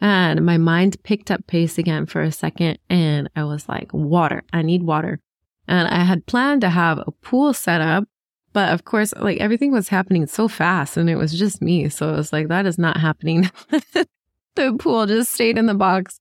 And 0.01 0.45
my 0.45 0.57
mind 0.57 1.01
picked 1.03 1.31
up 1.31 1.47
pace 1.47 1.77
again 1.77 2.05
for 2.05 2.21
a 2.21 2.31
second. 2.31 2.79
And 2.89 3.29
I 3.35 3.43
was 3.43 3.67
like, 3.67 3.93
water. 3.93 4.43
I 4.53 4.61
need 4.61 4.83
water. 4.83 5.19
And 5.67 5.87
I 5.87 6.03
had 6.03 6.25
planned 6.25 6.61
to 6.61 6.69
have 6.69 6.99
a 6.99 7.11
pool 7.11 7.53
set 7.53 7.81
up, 7.81 8.05
but 8.53 8.71
of 8.71 8.85
course, 8.85 9.13
like 9.19 9.39
everything 9.39 9.71
was 9.71 9.89
happening 9.89 10.27
so 10.27 10.47
fast 10.47 10.95
and 10.95 11.09
it 11.09 11.15
was 11.15 11.37
just 11.37 11.61
me. 11.61 11.89
So 11.89 12.13
it 12.13 12.17
was 12.17 12.31
like, 12.31 12.49
that 12.49 12.65
is 12.65 12.77
not 12.77 12.97
happening. 12.97 13.49
the 14.55 14.75
pool 14.77 15.07
just 15.07 15.33
stayed 15.33 15.57
in 15.57 15.65
the 15.65 15.73
box. 15.73 16.19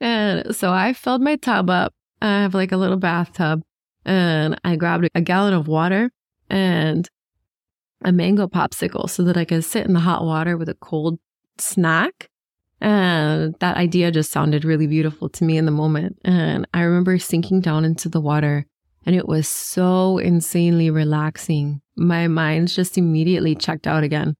And 0.00 0.54
so 0.54 0.72
I 0.72 0.92
filled 0.92 1.22
my 1.22 1.36
tub 1.36 1.70
up. 1.70 1.92
I 2.20 2.42
have 2.42 2.54
like 2.54 2.72
a 2.72 2.76
little 2.76 2.96
bathtub 2.96 3.62
and 4.04 4.60
I 4.64 4.76
grabbed 4.76 5.08
a 5.14 5.20
gallon 5.20 5.54
of 5.54 5.68
water 5.68 6.10
and 6.50 7.08
a 8.04 8.12
mango 8.12 8.46
popsicle 8.46 9.08
so 9.10 9.22
that 9.24 9.36
I 9.36 9.44
could 9.44 9.64
sit 9.64 9.86
in 9.86 9.92
the 9.92 10.00
hot 10.00 10.24
water 10.24 10.56
with 10.56 10.68
a 10.68 10.74
cold 10.74 11.18
snack. 11.58 12.28
And 12.80 13.56
that 13.58 13.76
idea 13.76 14.12
just 14.12 14.30
sounded 14.30 14.64
really 14.64 14.86
beautiful 14.86 15.28
to 15.30 15.44
me 15.44 15.56
in 15.56 15.66
the 15.66 15.72
moment. 15.72 16.18
And 16.24 16.66
I 16.72 16.82
remember 16.82 17.18
sinking 17.18 17.60
down 17.60 17.84
into 17.84 18.08
the 18.08 18.20
water 18.20 18.66
and 19.04 19.16
it 19.16 19.26
was 19.26 19.48
so 19.48 20.18
insanely 20.18 20.90
relaxing. 20.90 21.80
My 21.96 22.28
mind 22.28 22.68
just 22.68 22.98
immediately 22.98 23.54
checked 23.54 23.86
out 23.86 24.04
again. 24.04 24.36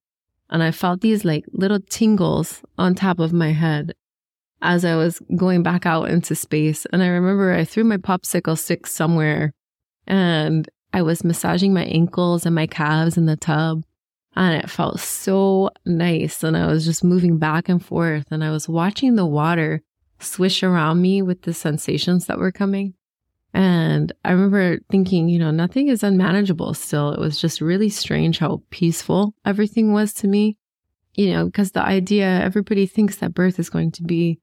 And 0.50 0.62
I 0.62 0.70
felt 0.70 1.00
these 1.00 1.24
like 1.24 1.44
little 1.52 1.80
tingles 1.80 2.62
on 2.76 2.94
top 2.94 3.18
of 3.18 3.32
my 3.32 3.52
head 3.52 3.94
as 4.60 4.84
I 4.84 4.96
was 4.96 5.20
going 5.36 5.62
back 5.62 5.86
out 5.86 6.08
into 6.08 6.34
space. 6.34 6.86
And 6.92 7.02
I 7.02 7.08
remember 7.08 7.52
I 7.52 7.64
threw 7.64 7.84
my 7.84 7.96
popsicle 7.96 8.58
stick 8.58 8.86
somewhere 8.86 9.52
and 10.06 10.68
I 10.92 11.02
was 11.02 11.24
massaging 11.24 11.74
my 11.74 11.84
ankles 11.84 12.46
and 12.46 12.54
my 12.54 12.66
calves 12.66 13.16
in 13.16 13.26
the 13.26 13.36
tub. 13.36 13.84
And 14.36 14.62
it 14.62 14.70
felt 14.70 15.00
so 15.00 15.70
nice. 15.84 16.44
And 16.44 16.56
I 16.56 16.66
was 16.66 16.84
just 16.84 17.02
moving 17.02 17.38
back 17.38 17.68
and 17.68 17.84
forth 17.84 18.26
and 18.30 18.44
I 18.44 18.50
was 18.50 18.68
watching 18.68 19.16
the 19.16 19.26
water 19.26 19.82
swish 20.20 20.62
around 20.62 21.00
me 21.00 21.22
with 21.22 21.42
the 21.42 21.54
sensations 21.54 22.26
that 22.26 22.38
were 22.38 22.52
coming. 22.52 22.94
And 23.54 24.12
I 24.24 24.32
remember 24.32 24.78
thinking, 24.90 25.28
you 25.28 25.38
know, 25.38 25.50
nothing 25.50 25.88
is 25.88 26.02
unmanageable 26.02 26.74
still. 26.74 27.12
It 27.12 27.20
was 27.20 27.40
just 27.40 27.60
really 27.60 27.88
strange 27.88 28.38
how 28.38 28.62
peaceful 28.70 29.34
everything 29.44 29.92
was 29.92 30.12
to 30.14 30.28
me, 30.28 30.56
you 31.14 31.32
know, 31.32 31.46
because 31.46 31.72
the 31.72 31.82
idea 31.82 32.40
everybody 32.40 32.86
thinks 32.86 33.16
that 33.16 33.34
birth 33.34 33.58
is 33.58 33.70
going 33.70 33.92
to 33.92 34.02
be 34.02 34.38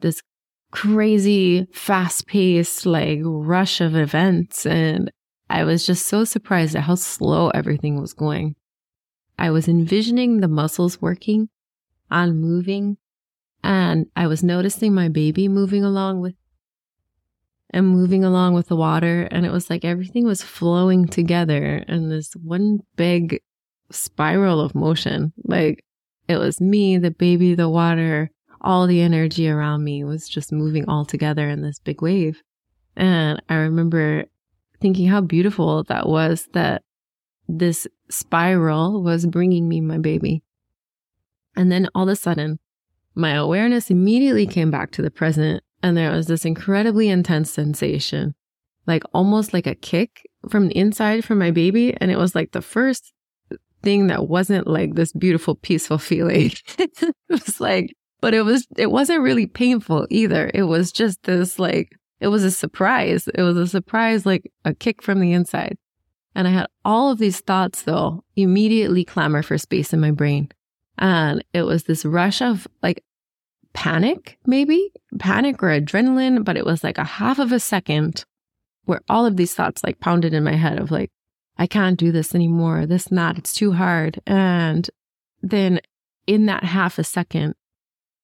this 0.00 0.22
crazy, 0.70 1.66
fast 1.72 2.26
paced, 2.26 2.86
like 2.86 3.20
rush 3.22 3.80
of 3.80 3.96
events. 3.96 4.66
And 4.66 5.10
I 5.48 5.64
was 5.64 5.86
just 5.86 6.06
so 6.06 6.24
surprised 6.24 6.76
at 6.76 6.82
how 6.82 6.94
slow 6.94 7.48
everything 7.50 8.00
was 8.00 8.12
going. 8.12 8.56
I 9.38 9.50
was 9.50 9.68
envisioning 9.68 10.40
the 10.40 10.48
muscles 10.48 11.00
working 11.00 11.48
and 12.10 12.40
moving, 12.40 12.96
and 13.62 14.06
I 14.16 14.26
was 14.26 14.42
noticing 14.42 14.94
my 14.94 15.08
baby 15.08 15.48
moving 15.48 15.84
along 15.84 16.20
with 16.20 16.34
and 17.70 17.86
moving 17.88 18.24
along 18.24 18.54
with 18.54 18.68
the 18.68 18.76
water. 18.76 19.28
And 19.30 19.44
it 19.44 19.52
was 19.52 19.68
like 19.68 19.84
everything 19.84 20.24
was 20.24 20.42
flowing 20.42 21.06
together 21.06 21.84
in 21.86 22.08
this 22.08 22.32
one 22.34 22.80
big 22.96 23.42
spiral 23.90 24.60
of 24.60 24.74
motion. 24.74 25.32
Like 25.44 25.84
it 26.28 26.38
was 26.38 26.60
me, 26.60 26.98
the 26.98 27.10
baby, 27.10 27.54
the 27.54 27.68
water, 27.68 28.30
all 28.60 28.86
the 28.86 29.00
energy 29.00 29.48
around 29.48 29.84
me 29.84 30.04
was 30.04 30.28
just 30.28 30.52
moving 30.52 30.88
all 30.88 31.04
together 31.04 31.48
in 31.48 31.62
this 31.62 31.78
big 31.78 32.02
wave. 32.02 32.42
And 32.96 33.40
I 33.48 33.54
remember 33.54 34.24
thinking 34.80 35.08
how 35.08 35.20
beautiful 35.20 35.84
that 35.84 36.08
was 36.08 36.48
that 36.52 36.82
this 37.48 37.86
spiral 38.10 39.02
was 39.02 39.26
bringing 39.26 39.68
me 39.68 39.80
my 39.80 39.98
baby. 39.98 40.42
And 41.56 41.72
then 41.72 41.88
all 41.94 42.04
of 42.04 42.08
a 42.10 42.16
sudden, 42.16 42.58
my 43.14 43.32
awareness 43.32 43.90
immediately 43.90 44.46
came 44.46 44.70
back 44.70 44.92
to 44.92 45.02
the 45.02 45.10
present 45.10 45.62
and 45.82 45.96
there 45.96 46.10
was 46.10 46.26
this 46.26 46.44
incredibly 46.44 47.08
intense 47.08 47.50
sensation, 47.50 48.34
like 48.86 49.02
almost 49.12 49.52
like 49.52 49.66
a 49.66 49.74
kick 49.74 50.28
from 50.48 50.68
the 50.68 50.76
inside 50.76 51.24
from 51.24 51.38
my 51.38 51.50
baby. 51.50 51.96
And 52.00 52.10
it 52.10 52.18
was 52.18 52.34
like 52.34 52.52
the 52.52 52.62
first 52.62 53.12
thing 53.82 54.08
that 54.08 54.28
wasn't 54.28 54.66
like 54.66 54.94
this 54.94 55.12
beautiful, 55.12 55.54
peaceful 55.54 55.98
feeling. 55.98 56.52
it 56.78 57.14
was 57.28 57.60
like, 57.60 57.94
but 58.20 58.34
it 58.34 58.42
was, 58.42 58.66
it 58.76 58.90
wasn't 58.90 59.22
really 59.22 59.46
painful 59.46 60.06
either. 60.10 60.50
It 60.54 60.64
was 60.64 60.92
just 60.92 61.22
this 61.22 61.58
like, 61.58 61.96
it 62.20 62.28
was 62.28 62.44
a 62.44 62.50
surprise. 62.50 63.28
It 63.28 63.42
was 63.42 63.56
a 63.56 63.66
surprise, 63.66 64.26
like 64.26 64.50
a 64.64 64.74
kick 64.74 65.02
from 65.02 65.20
the 65.20 65.32
inside. 65.32 65.78
And 66.34 66.46
I 66.46 66.50
had 66.50 66.66
all 66.84 67.10
of 67.10 67.18
these 67.18 67.40
thoughts 67.40 67.82
though 67.82 68.24
immediately 68.36 69.04
clamor 69.04 69.42
for 69.42 69.58
space 69.58 69.92
in 69.92 70.00
my 70.00 70.10
brain. 70.10 70.50
And 70.98 71.44
it 71.52 71.62
was 71.62 71.84
this 71.84 72.04
rush 72.04 72.42
of 72.42 72.66
like 72.82 73.04
panic, 73.72 74.38
maybe 74.46 74.92
panic 75.18 75.62
or 75.62 75.68
adrenaline, 75.68 76.44
but 76.44 76.56
it 76.56 76.66
was 76.66 76.82
like 76.82 76.98
a 76.98 77.04
half 77.04 77.38
of 77.38 77.52
a 77.52 77.60
second 77.60 78.24
where 78.84 79.00
all 79.08 79.26
of 79.26 79.36
these 79.36 79.54
thoughts 79.54 79.84
like 79.84 80.00
pounded 80.00 80.34
in 80.34 80.42
my 80.42 80.54
head 80.54 80.78
of 80.78 80.90
like, 80.90 81.10
I 81.58 81.66
can't 81.66 81.98
do 81.98 82.10
this 82.10 82.34
anymore. 82.34 82.86
This 82.86 83.12
not, 83.12 83.38
it's 83.38 83.52
too 83.52 83.72
hard. 83.72 84.20
And 84.26 84.88
then 85.42 85.80
in 86.26 86.46
that 86.46 86.64
half 86.64 86.98
a 86.98 87.04
second, 87.04 87.54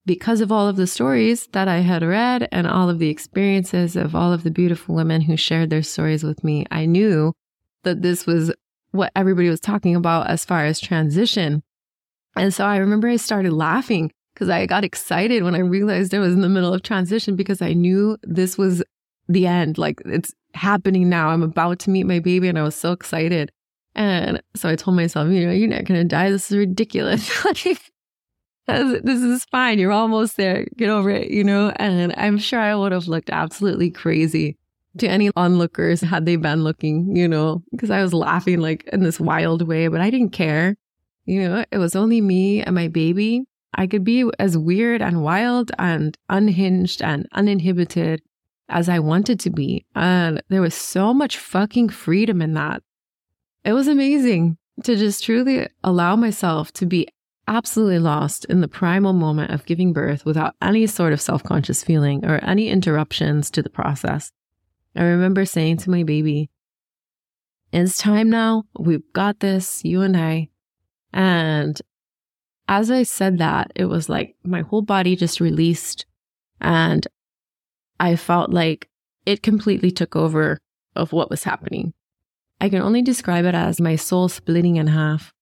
because 0.07 0.41
of 0.41 0.53
all 0.53 0.69
of 0.69 0.77
the 0.77 0.87
stories 0.87 1.47
that 1.53 1.69
I 1.69 1.79
had 1.79 2.03
read 2.03 2.49
and 2.53 2.67
all 2.67 2.91
of 2.91 2.99
the 2.99 3.09
experiences 3.09 3.97
of 3.97 4.15
all 4.15 4.33
of 4.33 4.43
the 4.43 4.51
beautiful 4.51 4.95
women 4.95 5.23
who 5.23 5.37
shared 5.37 5.71
their 5.71 5.83
stories 5.83 6.23
with 6.23 6.45
me, 6.45 6.67
I 6.71 6.87
knew 6.87 7.33
that 7.85 8.03
this 8.03 8.27
was 8.27 8.53
what 8.91 9.13
everybody 9.17 9.49
was 9.49 9.61
talking 9.61 9.97
about 9.97 10.29
as 10.29 10.45
far 10.45 10.65
as 10.65 10.79
transition. 10.79 11.63
And 12.37 12.53
so 12.53 12.65
I 12.65 12.77
remember 12.77 13.09
I 13.09 13.17
started 13.17 13.53
laughing 13.53 14.13
because 14.35 14.49
I 14.49 14.67
got 14.67 14.85
excited 14.85 15.43
when 15.43 15.55
I 15.55 15.61
realized 15.61 16.15
I 16.15 16.19
was 16.19 16.35
in 16.35 16.41
the 16.41 16.49
middle 16.49 16.75
of 16.75 16.83
transition 16.83 17.37
because 17.37 17.63
I 17.63 17.73
knew 17.73 18.19
this 18.23 18.59
was 18.59 18.83
the 19.29 19.47
end. 19.47 19.79
Like 19.79 20.03
it's 20.05 20.35
happening 20.55 21.09
now. 21.09 21.29
I'm 21.29 21.43
about 21.43 21.79
to 21.81 21.91
meet 21.91 22.05
my 22.05 22.19
baby 22.19 22.49
and 22.49 22.59
I 22.59 22.63
was 22.63 22.75
so 22.75 22.93
excited. 22.93 23.51
And 23.95 24.43
so 24.57 24.69
I 24.69 24.77
told 24.77 24.97
myself, 24.97 25.31
you 25.31 25.47
know, 25.47 25.53
you're 25.53 25.69
not 25.69 25.85
going 25.85 26.01
to 26.01 26.05
die. 26.05 26.31
This 26.31 26.51
is 26.51 26.57
ridiculous. 26.57 27.31
this 28.67 29.21
is 29.21 29.45
fine. 29.47 29.79
You're 29.79 29.93
almost 29.93 30.37
there. 30.37 30.67
Get 30.77 30.89
over 30.89 31.11
it, 31.11 31.31
you 31.31 31.45
know? 31.45 31.73
And 31.77 32.15
I'm 32.17 32.39
sure 32.39 32.61
I 32.61 32.75
would 32.75 32.93
have 32.93 33.09
looked 33.09 33.31
absolutely 33.31 33.91
crazy 33.91 34.57
to 34.99 35.09
any 35.09 35.31
onlookers 35.37 36.01
had 36.01 36.25
they 36.25 36.37
been 36.37 36.63
looking, 36.63 37.15
you 37.17 37.27
know, 37.27 37.63
because 37.73 37.91
I 37.91 38.03
was 38.03 38.15
laughing 38.15 38.61
like 38.61 38.89
in 38.93 39.03
this 39.03 39.19
wild 39.19 39.67
way, 39.67 39.89
but 39.89 40.01
I 40.01 40.11
didn't 40.11 40.31
care. 40.31 40.77
You 41.27 41.49
know, 41.49 41.65
it 41.71 41.79
was 41.79 41.97
only 41.97 42.21
me 42.21 42.63
and 42.63 42.75
my 42.75 42.89
baby. 42.89 43.45
I 43.75 43.87
could 43.87 44.05
be 44.05 44.31
as 44.39 44.57
weird 44.57 45.03
and 45.03 45.23
wild 45.23 45.73
and 45.79 46.17
unhinged 46.29 47.03
and 47.03 47.27
uninhibited 47.33 48.23
as 48.69 48.89
I 48.89 48.99
wanted 49.01 49.41
to 49.41 49.51
be. 49.51 49.85
And 49.95 50.43
there 50.49 50.63
was 50.63 50.75
so 50.75 51.13
much 51.13 51.39
fucking 51.39 51.89
freedom 51.89 52.41
in 52.41 52.55
that. 52.55 52.83
It 53.65 53.73
was 53.73 53.89
amazing 53.89 54.59
to 54.85 54.97
just 54.97 55.25
truly 55.25 55.67
allow 55.83 56.15
myself 56.15 56.73
to 56.75 56.87
be 56.87 57.09
absolutely 57.47 57.99
lost 57.99 58.45
in 58.47 58.61
the 58.61 58.69
primal 58.69 59.13
moment 59.13 59.51
of 59.51 59.67
giving 59.67 59.93
birth 59.93 60.25
without 60.25 60.55
any 60.63 60.87
sort 60.87 61.13
of 61.13 61.21
self 61.21 61.43
conscious 61.43 61.83
feeling 61.83 62.25
or 62.25 62.43
any 62.45 62.69
interruptions 62.69 63.51
to 63.53 63.63
the 63.63 63.71
process. 63.71 64.33
I 64.97 65.03
remember 65.03 65.45
saying 65.45 65.79
to 65.79 65.91
my 65.91 66.03
baby, 66.03 66.51
It's 67.73 67.99
time 67.99 68.31
now. 68.31 68.65
We've 68.79 69.13
got 69.13 69.41
this, 69.41 69.85
you 69.85 70.03
and 70.03 70.17
I. 70.17 70.49
And 71.13 71.81
as 72.69 72.91
I 72.91 73.03
said 73.03 73.39
that, 73.39 73.73
it 73.75 73.87
was 73.87 74.09
like 74.09 74.37
my 74.43 74.63
whole 74.63 74.83
body 74.83 75.17
just 75.17 75.41
released 75.41 76.07
and 76.61 77.07
I 78.01 78.17
felt 78.17 78.51
like 78.51 78.89
it 79.27 79.43
completely 79.43 79.91
took 79.91 80.17
over 80.17 80.59
of 80.97 81.13
what 81.13 81.31
was 81.31 81.45
happening. 81.45 81.93
I 82.61 82.69
can 82.69 82.83
only 82.83 83.03
describe 83.03 83.45
it 83.45 83.55
as 83.55 83.81
my 83.81 83.97
soul 83.97 84.29
splitting 84.29 84.77
in 84.77 84.87
half. 84.87 85.33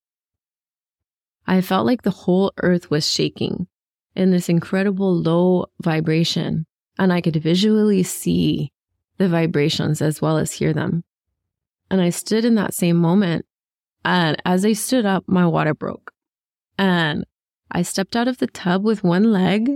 I 1.47 1.61
felt 1.61 1.87
like 1.87 2.03
the 2.03 2.11
whole 2.11 2.53
earth 2.63 2.91
was 2.91 3.09
shaking 3.09 3.67
in 4.15 4.31
this 4.31 4.49
incredible 4.49 5.15
low 5.15 5.67
vibration, 5.81 6.67
and 6.99 7.13
I 7.13 7.21
could 7.21 7.37
visually 7.37 8.03
see 8.03 8.73
the 9.19 9.29
vibrations 9.29 10.01
as 10.03 10.21
well 10.21 10.39
as 10.39 10.53
hear 10.53 10.73
them. 10.73 11.05
And 11.91 12.01
I 12.01 12.11
stood 12.11 12.45
in 12.45 12.55
that 12.57 12.75
same 12.75 12.97
moment, 12.97 13.47
and 14.05 14.37
as 14.45 14.65
I 14.65 14.73
stood 14.73 15.07
up, 15.07 15.25
my 15.27 15.47
water 15.47 15.75
broke. 15.75 16.13
And 16.79 17.25
I 17.71 17.83
stepped 17.83 18.17
out 18.17 18.29
of 18.29 18.39
the 18.39 18.47
tub 18.47 18.85
with 18.85 19.05
one 19.05 19.33
leg, 19.33 19.71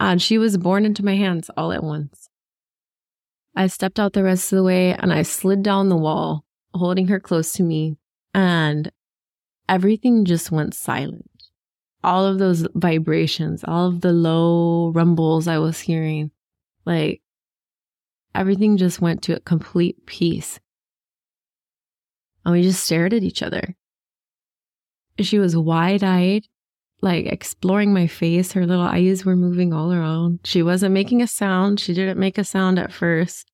and 0.00 0.20
she 0.20 0.38
was 0.38 0.56
born 0.56 0.84
into 0.84 1.04
my 1.04 1.16
hands 1.16 1.50
all 1.56 1.72
at 1.72 1.84
once. 1.84 2.28
I 3.56 3.68
stepped 3.68 4.00
out 4.00 4.12
the 4.12 4.24
rest 4.24 4.52
of 4.52 4.56
the 4.56 4.64
way 4.64 4.92
and 4.94 5.12
I 5.12 5.22
slid 5.22 5.62
down 5.62 5.88
the 5.88 5.96
wall, 5.96 6.44
holding 6.72 7.08
her 7.08 7.20
close 7.20 7.52
to 7.52 7.62
me, 7.62 7.96
and 8.34 8.90
everything 9.68 10.24
just 10.24 10.50
went 10.50 10.74
silent. 10.74 11.30
All 12.02 12.26
of 12.26 12.38
those 12.38 12.66
vibrations, 12.74 13.64
all 13.66 13.88
of 13.88 14.00
the 14.02 14.12
low 14.12 14.90
rumbles 14.90 15.48
I 15.48 15.58
was 15.58 15.80
hearing, 15.80 16.30
like 16.84 17.22
everything 18.34 18.76
just 18.76 19.00
went 19.00 19.22
to 19.22 19.36
a 19.36 19.40
complete 19.40 20.04
peace. 20.06 20.60
And 22.44 22.52
we 22.52 22.62
just 22.62 22.84
stared 22.84 23.14
at 23.14 23.22
each 23.22 23.42
other. 23.42 23.74
She 25.18 25.38
was 25.38 25.56
wide 25.56 26.04
eyed, 26.04 26.46
like 27.00 27.26
exploring 27.26 27.94
my 27.94 28.06
face. 28.06 28.52
Her 28.52 28.66
little 28.66 28.84
eyes 28.84 29.24
were 29.24 29.36
moving 29.36 29.72
all 29.72 29.92
around. 29.92 30.40
She 30.44 30.62
wasn't 30.62 30.92
making 30.92 31.22
a 31.22 31.26
sound. 31.26 31.80
She 31.80 31.94
didn't 31.94 32.18
make 32.18 32.36
a 32.36 32.44
sound 32.44 32.78
at 32.78 32.92
first, 32.92 33.50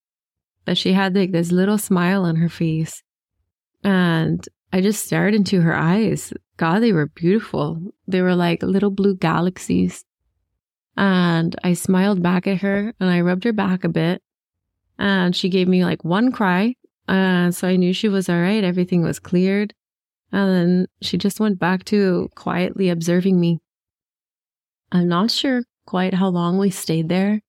but 0.65 0.77
she 0.77 0.93
had 0.93 1.15
like 1.15 1.31
this 1.31 1.53
little 1.53 1.79
smile 1.79 2.25
on 2.25 2.37
her 2.37 2.49
face. 2.49 3.03
And 3.85 4.45
I 4.73 4.81
just 4.81 5.05
stared 5.05 5.35
into 5.35 5.61
her 5.63 5.75
eyes. 5.75 6.33
God, 6.57 6.81
they 6.81 6.93
were 6.93 7.07
beautiful. 7.07 7.81
They 8.07 8.23
were 8.23 8.37
like 8.37 8.63
little 8.63 8.91
blue 8.91 9.17
galaxies. 9.17 10.05
And 10.97 11.57
I 11.65 11.73
smiled 11.73 12.23
back 12.23 12.47
at 12.47 12.59
her 12.59 12.95
and 13.01 13.11
I 13.11 13.21
rubbed 13.23 13.45
her 13.45 13.53
back 13.53 13.85
a 13.85 13.89
bit. 13.89 14.23
And 14.99 15.35
she 15.35 15.49
gave 15.49 15.67
me 15.67 15.85
like 15.85 16.05
one 16.05 16.31
cry. 16.31 16.75
And 17.09 17.55
so 17.55 17.67
I 17.67 17.77
knew 17.77 17.93
she 17.93 18.09
was 18.09 18.29
all 18.29 18.41
right. 18.41 18.63
Everything 18.63 19.03
was 19.03 19.19
cleared. 19.19 19.75
And 20.31 20.51
then 20.51 20.87
she 21.03 21.19
just 21.19 21.41
went 21.41 21.59
back 21.59 21.85
to 21.87 22.29
quietly 22.37 22.89
observing 22.89 23.41
me. 23.41 23.59
I'm 24.93 25.09
not 25.09 25.31
sure 25.31 25.63
quite 25.87 26.15
how 26.15 26.29
long 26.29 26.59
we 26.59 26.71
stayed 26.71 27.09
there, 27.09 27.41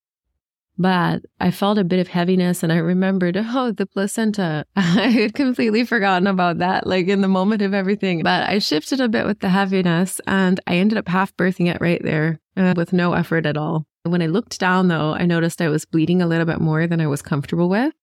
but 0.78 1.22
I 1.40 1.50
felt 1.50 1.78
a 1.78 1.84
bit 1.84 2.00
of 2.00 2.08
heaviness 2.08 2.62
and 2.62 2.72
I 2.72 2.76
remembered, 2.76 3.36
oh, 3.40 3.72
the 3.72 3.86
placenta. 3.86 4.64
I 4.76 5.08
had 5.08 5.34
completely 5.34 5.84
forgotten 5.84 6.26
about 6.26 6.58
that, 6.58 6.86
like 6.86 7.08
in 7.08 7.20
the 7.20 7.28
moment 7.28 7.62
of 7.62 7.74
everything. 7.74 8.22
But 8.22 8.48
I 8.48 8.58
shifted 8.58 9.00
a 9.00 9.08
bit 9.08 9.26
with 9.26 9.40
the 9.40 9.48
heaviness 9.48 10.20
and 10.26 10.60
I 10.66 10.76
ended 10.76 10.98
up 10.98 11.08
half 11.08 11.36
birthing 11.36 11.72
it 11.72 11.80
right 11.80 12.02
there 12.02 12.40
uh, 12.56 12.74
with 12.76 12.92
no 12.92 13.12
effort 13.12 13.46
at 13.46 13.56
all. 13.56 13.86
When 14.04 14.22
I 14.22 14.26
looked 14.26 14.58
down, 14.58 14.88
though, 14.88 15.14
I 15.14 15.26
noticed 15.26 15.60
I 15.60 15.68
was 15.68 15.84
bleeding 15.84 16.20
a 16.20 16.26
little 16.26 16.46
bit 16.46 16.60
more 16.60 16.86
than 16.86 17.00
I 17.00 17.06
was 17.06 17.22
comfortable 17.22 17.68
with 17.68 17.94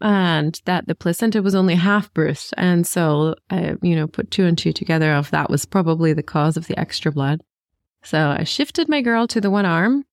and 0.00 0.60
that 0.64 0.86
the 0.86 0.94
placenta 0.94 1.42
was 1.42 1.54
only 1.54 1.74
half 1.74 2.12
birthed. 2.12 2.52
And 2.56 2.86
so 2.86 3.34
I, 3.50 3.76
you 3.82 3.96
know, 3.96 4.06
put 4.06 4.30
two 4.30 4.46
and 4.46 4.56
two 4.56 4.72
together 4.72 5.12
of 5.12 5.30
that 5.30 5.50
was 5.50 5.64
probably 5.64 6.12
the 6.12 6.22
cause 6.22 6.56
of 6.56 6.66
the 6.66 6.78
extra 6.78 7.12
blood. 7.12 7.42
So 8.02 8.36
I 8.38 8.44
shifted 8.44 8.88
my 8.88 9.00
girl 9.00 9.26
to 9.28 9.40
the 9.40 9.50
one 9.50 9.66
arm 9.66 10.04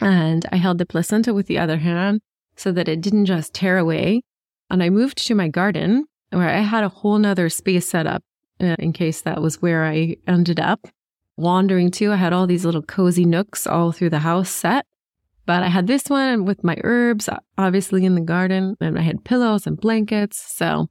and 0.00 0.46
I 0.52 0.56
held 0.56 0.78
the 0.78 0.86
placenta 0.86 1.32
with 1.32 1.46
the 1.46 1.58
other 1.58 1.78
hand 1.78 2.20
so 2.56 2.72
that 2.72 2.88
it 2.88 3.00
didn't 3.00 3.26
just 3.26 3.54
tear 3.54 3.78
away. 3.78 4.22
And 4.70 4.82
I 4.82 4.90
moved 4.90 5.18
to 5.26 5.34
my 5.34 5.48
garden 5.48 6.06
where 6.30 6.48
I 6.48 6.60
had 6.60 6.84
a 6.84 6.88
whole 6.88 7.18
nother 7.18 7.48
space 7.48 7.88
set 7.88 8.06
up 8.06 8.22
uh, 8.60 8.76
in 8.78 8.92
case 8.92 9.20
that 9.22 9.42
was 9.42 9.62
where 9.62 9.84
I 9.84 10.16
ended 10.26 10.60
up 10.60 10.86
wandering 11.36 11.90
to. 11.92 12.12
I 12.12 12.16
had 12.16 12.32
all 12.32 12.46
these 12.46 12.64
little 12.64 12.82
cozy 12.82 13.24
nooks 13.24 13.66
all 13.66 13.92
through 13.92 14.10
the 14.10 14.20
house 14.20 14.50
set. 14.50 14.86
But 15.46 15.62
I 15.62 15.68
had 15.68 15.86
this 15.86 16.04
one 16.08 16.46
with 16.46 16.64
my 16.64 16.76
herbs, 16.84 17.28
obviously 17.58 18.06
in 18.06 18.14
the 18.14 18.22
garden, 18.22 18.76
and 18.80 18.98
I 18.98 19.02
had 19.02 19.24
pillows 19.24 19.66
and 19.66 19.78
blankets. 19.78 20.42
So 20.54 20.88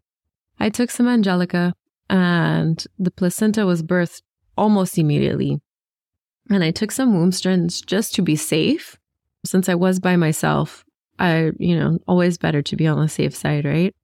I 0.60 0.70
took 0.70 0.92
some 0.92 1.08
Angelica 1.08 1.74
and 2.10 2.86
the 3.00 3.10
placenta 3.10 3.66
was 3.66 3.82
birthed 3.82 4.22
almost 4.56 4.98
immediately. 4.98 5.60
And 6.50 6.64
I 6.64 6.72
took 6.72 6.92
some 6.92 7.14
womb 7.14 7.32
just 7.32 8.16
to 8.16 8.22
be 8.22 8.36
safe 8.36 8.98
since 9.46 9.70
I 9.70 9.76
was 9.76 10.00
by 10.00 10.16
myself 10.16 10.86
I, 11.20 11.52
you 11.58 11.78
know, 11.78 12.00
always 12.08 12.38
better 12.38 12.62
to 12.62 12.76
be 12.76 12.88
on 12.88 13.00
the 13.00 13.08
safe 13.08 13.36
side, 13.36 13.66
right? 13.66 13.96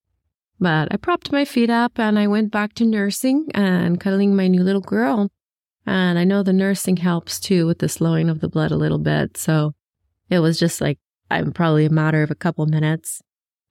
But 0.59 0.89
I 0.91 0.97
propped 0.97 1.31
my 1.31 1.45
feet 1.45 1.69
up 1.69 1.97
and 1.99 2.19
I 2.19 2.27
went 2.27 2.51
back 2.51 2.73
to 2.75 2.85
nursing 2.85 3.47
and 3.53 3.99
cuddling 3.99 4.35
my 4.35 4.47
new 4.47 4.63
little 4.63 4.81
girl. 4.81 5.29
And 5.85 6.19
I 6.19 6.23
know 6.23 6.43
the 6.43 6.53
nursing 6.53 6.97
helps 6.97 7.39
too 7.39 7.65
with 7.65 7.79
the 7.79 7.89
slowing 7.89 8.29
of 8.29 8.41
the 8.41 8.49
blood 8.49 8.71
a 8.71 8.77
little 8.77 8.99
bit. 8.99 9.37
So 9.37 9.73
it 10.29 10.39
was 10.39 10.59
just 10.59 10.81
like, 10.81 10.99
I'm 11.31 11.51
probably 11.51 11.85
a 11.85 11.89
matter 11.89 12.21
of 12.23 12.31
a 12.31 12.35
couple 12.35 12.65
minutes. 12.65 13.21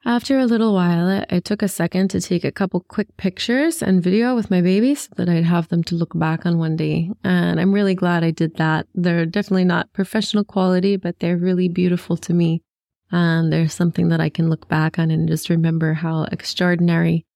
After 0.05 0.39
a 0.39 0.47
little 0.47 0.73
while, 0.73 1.25
I 1.29 1.41
took 1.41 1.61
a 1.61 1.69
second 1.69 2.09
to 2.11 2.21
take 2.21 2.45
a 2.45 2.53
couple 2.53 2.81
quick 2.81 3.17
pictures 3.17 3.83
and 3.83 4.03
video 4.03 4.35
with 4.35 4.51
my 4.51 4.61
babies 4.61 5.03
so 5.03 5.11
that 5.17 5.29
I'd 5.29 5.45
have 5.45 5.69
them 5.69 5.83
to 5.85 5.97
look 5.97 6.17
back 6.17 6.47
on 6.47 6.59
one 6.59 6.77
day. 6.77 7.11
And 7.25 7.61
I'm 7.61 7.73
really 7.73 7.95
glad 7.95 8.23
I 8.23 8.31
did 8.31 8.57
that. 8.57 8.87
They're 8.95 9.27
definitely 9.27 9.65
not 9.65 9.93
professional 9.93 10.45
quality, 10.45 10.97
but 10.97 11.19
they're 11.19 11.37
really 11.37 11.69
beautiful 11.69 12.17
to 12.19 12.33
me. 12.33 12.63
And 13.11 13.53
there's 13.53 13.75
something 13.75 14.09
that 14.09 14.21
I 14.21 14.29
can 14.29 14.49
look 14.49 14.69
back 14.69 14.99
on 14.99 15.11
and 15.11 15.29
just 15.29 15.51
remember 15.51 15.95
how 15.95 16.25
extraordinary 16.25 17.27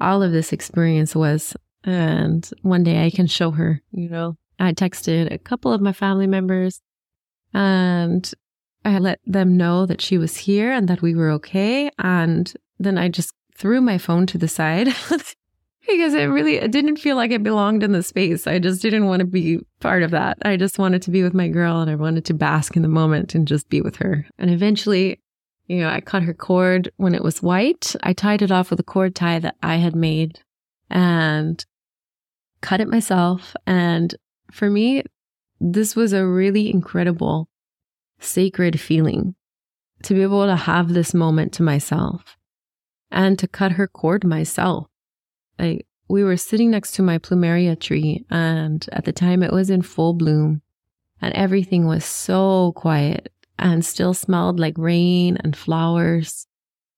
all 0.00 0.22
of 0.22 0.32
this 0.32 0.52
experience 0.52 1.16
was. 1.16 1.56
And 1.82 2.48
one 2.62 2.84
day 2.84 3.04
I 3.04 3.10
can 3.10 3.26
show 3.26 3.50
her, 3.50 3.82
you 3.90 4.08
know, 4.08 4.36
I 4.58 4.72
texted 4.72 5.32
a 5.32 5.38
couple 5.38 5.72
of 5.72 5.80
my 5.80 5.92
family 5.92 6.26
members 6.26 6.80
and 7.52 8.30
I 8.84 8.98
let 8.98 9.20
them 9.26 9.56
know 9.56 9.86
that 9.86 10.00
she 10.00 10.18
was 10.18 10.36
here 10.36 10.72
and 10.72 10.88
that 10.88 11.02
we 11.02 11.14
were 11.14 11.30
okay. 11.32 11.90
And 11.98 12.52
then 12.78 12.98
I 12.98 13.08
just 13.08 13.32
threw 13.56 13.80
my 13.80 13.98
phone 13.98 14.26
to 14.26 14.38
the 14.38 14.48
side 14.48 14.86
because 15.86 16.14
it 16.14 16.24
really 16.24 16.56
it 16.56 16.72
didn't 16.72 16.96
feel 16.96 17.16
like 17.16 17.30
it 17.30 17.42
belonged 17.42 17.82
in 17.82 17.92
the 17.92 18.02
space. 18.02 18.46
I 18.46 18.58
just 18.58 18.82
didn't 18.82 19.06
want 19.06 19.20
to 19.20 19.26
be 19.26 19.60
part 19.80 20.02
of 20.02 20.10
that. 20.10 20.38
I 20.44 20.56
just 20.56 20.78
wanted 20.78 21.02
to 21.02 21.10
be 21.10 21.22
with 21.22 21.34
my 21.34 21.48
girl 21.48 21.80
and 21.80 21.90
I 21.90 21.94
wanted 21.94 22.24
to 22.26 22.34
bask 22.34 22.76
in 22.76 22.82
the 22.82 22.88
moment 22.88 23.34
and 23.34 23.48
just 23.48 23.68
be 23.68 23.80
with 23.80 23.96
her. 23.96 24.26
And 24.38 24.50
eventually, 24.50 25.20
you 25.66 25.78
know, 25.78 25.88
I 25.88 26.00
cut 26.00 26.22
her 26.22 26.34
cord 26.34 26.90
when 26.96 27.14
it 27.14 27.22
was 27.22 27.42
white. 27.42 27.94
I 28.02 28.12
tied 28.12 28.42
it 28.42 28.50
off 28.50 28.70
with 28.70 28.80
a 28.80 28.84
cord 28.84 29.14
tie 29.14 29.38
that 29.38 29.56
I 29.62 29.76
had 29.76 29.96
made 29.96 30.40
and 30.90 31.64
cut 32.60 32.80
it 32.80 32.88
myself. 32.88 33.54
And 33.66 34.14
for 34.52 34.68
me, 34.68 35.04
this 35.60 35.96
was 35.96 36.12
a 36.12 36.26
really 36.26 36.70
incredible, 36.70 37.48
sacred 38.24 38.80
feeling 38.80 39.34
to 40.02 40.14
be 40.14 40.22
able 40.22 40.46
to 40.46 40.56
have 40.56 40.92
this 40.92 41.14
moment 41.14 41.52
to 41.52 41.62
myself 41.62 42.36
and 43.10 43.38
to 43.38 43.48
cut 43.48 43.72
her 43.72 43.86
cord 43.86 44.24
myself 44.24 44.86
like 45.58 45.86
we 46.08 46.22
were 46.22 46.36
sitting 46.36 46.70
next 46.70 46.92
to 46.92 47.02
my 47.02 47.18
plumeria 47.18 47.78
tree 47.78 48.24
and 48.30 48.86
at 48.92 49.04
the 49.04 49.12
time 49.12 49.42
it 49.42 49.52
was 49.52 49.70
in 49.70 49.82
full 49.82 50.14
bloom 50.14 50.62
and 51.20 51.32
everything 51.34 51.86
was 51.86 52.04
so 52.04 52.72
quiet 52.76 53.32
and 53.58 53.84
still 53.84 54.14
smelled 54.14 54.58
like 54.58 54.76
rain 54.76 55.38
and 55.42 55.56
flowers. 55.56 56.46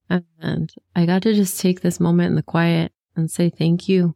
And 0.08 0.72
I 0.94 1.06
got 1.06 1.22
to 1.22 1.34
just 1.34 1.60
take 1.60 1.80
this 1.80 2.00
moment 2.00 2.30
in 2.30 2.36
the 2.36 2.42
quiet 2.42 2.92
and 3.14 3.30
say 3.30 3.50
thank 3.50 3.88
you. 3.88 4.14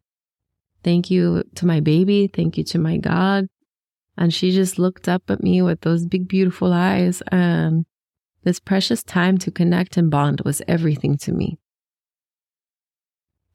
Thank 0.82 1.10
you 1.10 1.44
to 1.56 1.66
my 1.66 1.80
baby. 1.80 2.28
Thank 2.32 2.56
you 2.56 2.64
to 2.64 2.78
my 2.78 2.96
God. 2.96 3.48
And 4.20 4.32
she 4.32 4.52
just 4.52 4.78
looked 4.78 5.08
up 5.08 5.30
at 5.30 5.42
me 5.42 5.62
with 5.62 5.80
those 5.80 6.06
big, 6.06 6.28
beautiful 6.28 6.72
eyes. 6.72 7.22
And 7.32 7.86
this 8.44 8.60
precious 8.60 9.02
time 9.02 9.38
to 9.38 9.50
connect 9.50 9.96
and 9.96 10.10
bond 10.10 10.42
was 10.44 10.62
everything 10.68 11.16
to 11.18 11.32
me. 11.32 11.58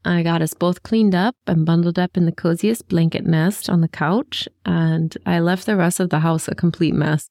I 0.03 0.21
got 0.21 0.41
us 0.41 0.53
both 0.53 0.83
cleaned 0.83 1.15
up 1.15 1.35
and 1.47 1.65
bundled 1.65 1.97
up 1.97 2.17
in 2.17 2.25
the 2.25 2.31
coziest 2.31 2.87
blanket 2.87 3.25
nest 3.25 3.69
on 3.69 3.81
the 3.81 3.87
couch, 3.87 4.47
and 4.63 5.17
I 5.25 5.39
left 5.39 5.65
the 5.65 5.75
rest 5.75 5.99
of 5.99 6.11
the 6.11 6.19
house 6.19 6.47
a 6.47 6.53
complete 6.53 6.93
mess. 6.93 7.29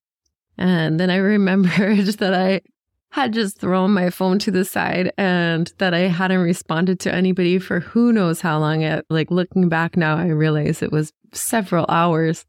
And 0.58 0.98
then 0.98 1.10
I 1.10 1.16
remembered 1.34 2.06
that 2.06 2.34
I 2.34 2.62
had 3.10 3.32
just 3.32 3.58
thrown 3.58 3.92
my 3.92 4.10
phone 4.10 4.40
to 4.40 4.50
the 4.50 4.64
side 4.64 5.12
and 5.16 5.72
that 5.78 5.94
I 5.94 6.00
hadn't 6.00 6.40
responded 6.40 6.98
to 7.00 7.14
anybody 7.14 7.60
for 7.60 7.78
who 7.78 8.12
knows 8.12 8.40
how 8.40 8.58
long. 8.58 8.82
It, 8.82 9.06
like 9.08 9.30
looking 9.30 9.68
back 9.68 9.96
now, 9.96 10.16
I 10.16 10.26
realize 10.26 10.82
it 10.82 10.90
was 10.90 11.12
several 11.32 11.86
hours. 11.88 12.44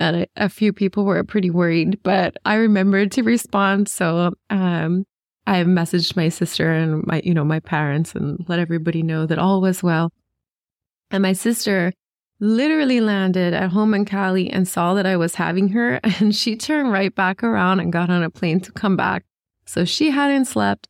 And 0.00 0.26
a 0.36 0.48
few 0.48 0.72
people 0.72 1.04
were 1.04 1.24
pretty 1.24 1.50
worried, 1.50 2.00
but 2.02 2.36
I 2.44 2.54
remembered 2.54 3.10
to 3.12 3.22
respond. 3.22 3.88
So 3.88 4.32
um, 4.48 5.04
I 5.46 5.64
messaged 5.64 6.14
my 6.14 6.28
sister 6.28 6.72
and 6.72 7.04
my, 7.06 7.20
you 7.24 7.34
know, 7.34 7.44
my 7.44 7.58
parents 7.58 8.14
and 8.14 8.44
let 8.48 8.60
everybody 8.60 9.02
know 9.02 9.26
that 9.26 9.38
all 9.38 9.60
was 9.60 9.82
well. 9.82 10.12
And 11.10 11.22
my 11.22 11.32
sister 11.32 11.92
literally 12.40 13.00
landed 13.00 13.54
at 13.54 13.70
home 13.70 13.94
in 13.94 14.04
Cali 14.04 14.50
and 14.50 14.68
saw 14.68 14.94
that 14.94 15.06
I 15.06 15.16
was 15.16 15.34
having 15.34 15.68
her 15.70 16.00
and 16.04 16.34
she 16.34 16.56
turned 16.56 16.92
right 16.92 17.14
back 17.14 17.42
around 17.42 17.80
and 17.80 17.92
got 17.92 18.10
on 18.10 18.22
a 18.22 18.30
plane 18.30 18.60
to 18.60 18.72
come 18.72 18.96
back. 18.96 19.24
So 19.66 19.84
she 19.84 20.10
hadn't 20.10 20.46
slept 20.46 20.88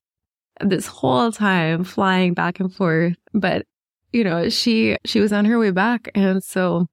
this 0.61 0.87
whole 0.87 1.33
time 1.33 1.85
flying 1.85 2.35
back 2.35 2.61
and 2.61 2.73
forth, 2.73 3.17
but 3.33 3.65
you 4.13 4.25
know, 4.25 4.49
she 4.49 4.97
she 5.05 5.21
was 5.21 5.33
on 5.33 5.45
her 5.45 5.59
way 5.59 5.71
back 5.71 6.11
and 6.15 6.43
so 6.43 6.89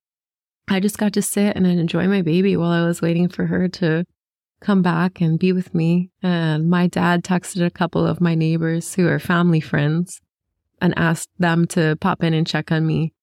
I 0.67 0.79
just 0.79 0.97
got 0.97 1.13
to 1.13 1.21
sit 1.21 1.55
and 1.55 1.67
enjoy 1.67 2.07
my 2.07 2.21
baby 2.21 2.57
while 2.57 2.71
I 2.71 2.85
was 2.85 3.01
waiting 3.01 3.29
for 3.29 3.45
her 3.45 3.67
to 3.69 4.05
come 4.61 4.81
back 4.81 5.21
and 5.21 5.37
be 5.37 5.51
with 5.53 5.75
me. 5.75 6.09
And 6.23 6.69
my 6.69 6.87
dad 6.87 7.23
texted 7.23 7.63
a 7.63 7.69
couple 7.69 8.05
of 8.05 8.21
my 8.21 8.33
neighbors 8.35 8.95
who 8.95 9.07
are 9.07 9.19
family 9.19 9.59
friends 9.59 10.21
and 10.81 10.97
asked 10.97 11.29
them 11.37 11.67
to 11.67 11.95
pop 11.97 12.23
in 12.23 12.33
and 12.33 12.47
check 12.47 12.71
on 12.71 12.87
me. 12.87 13.13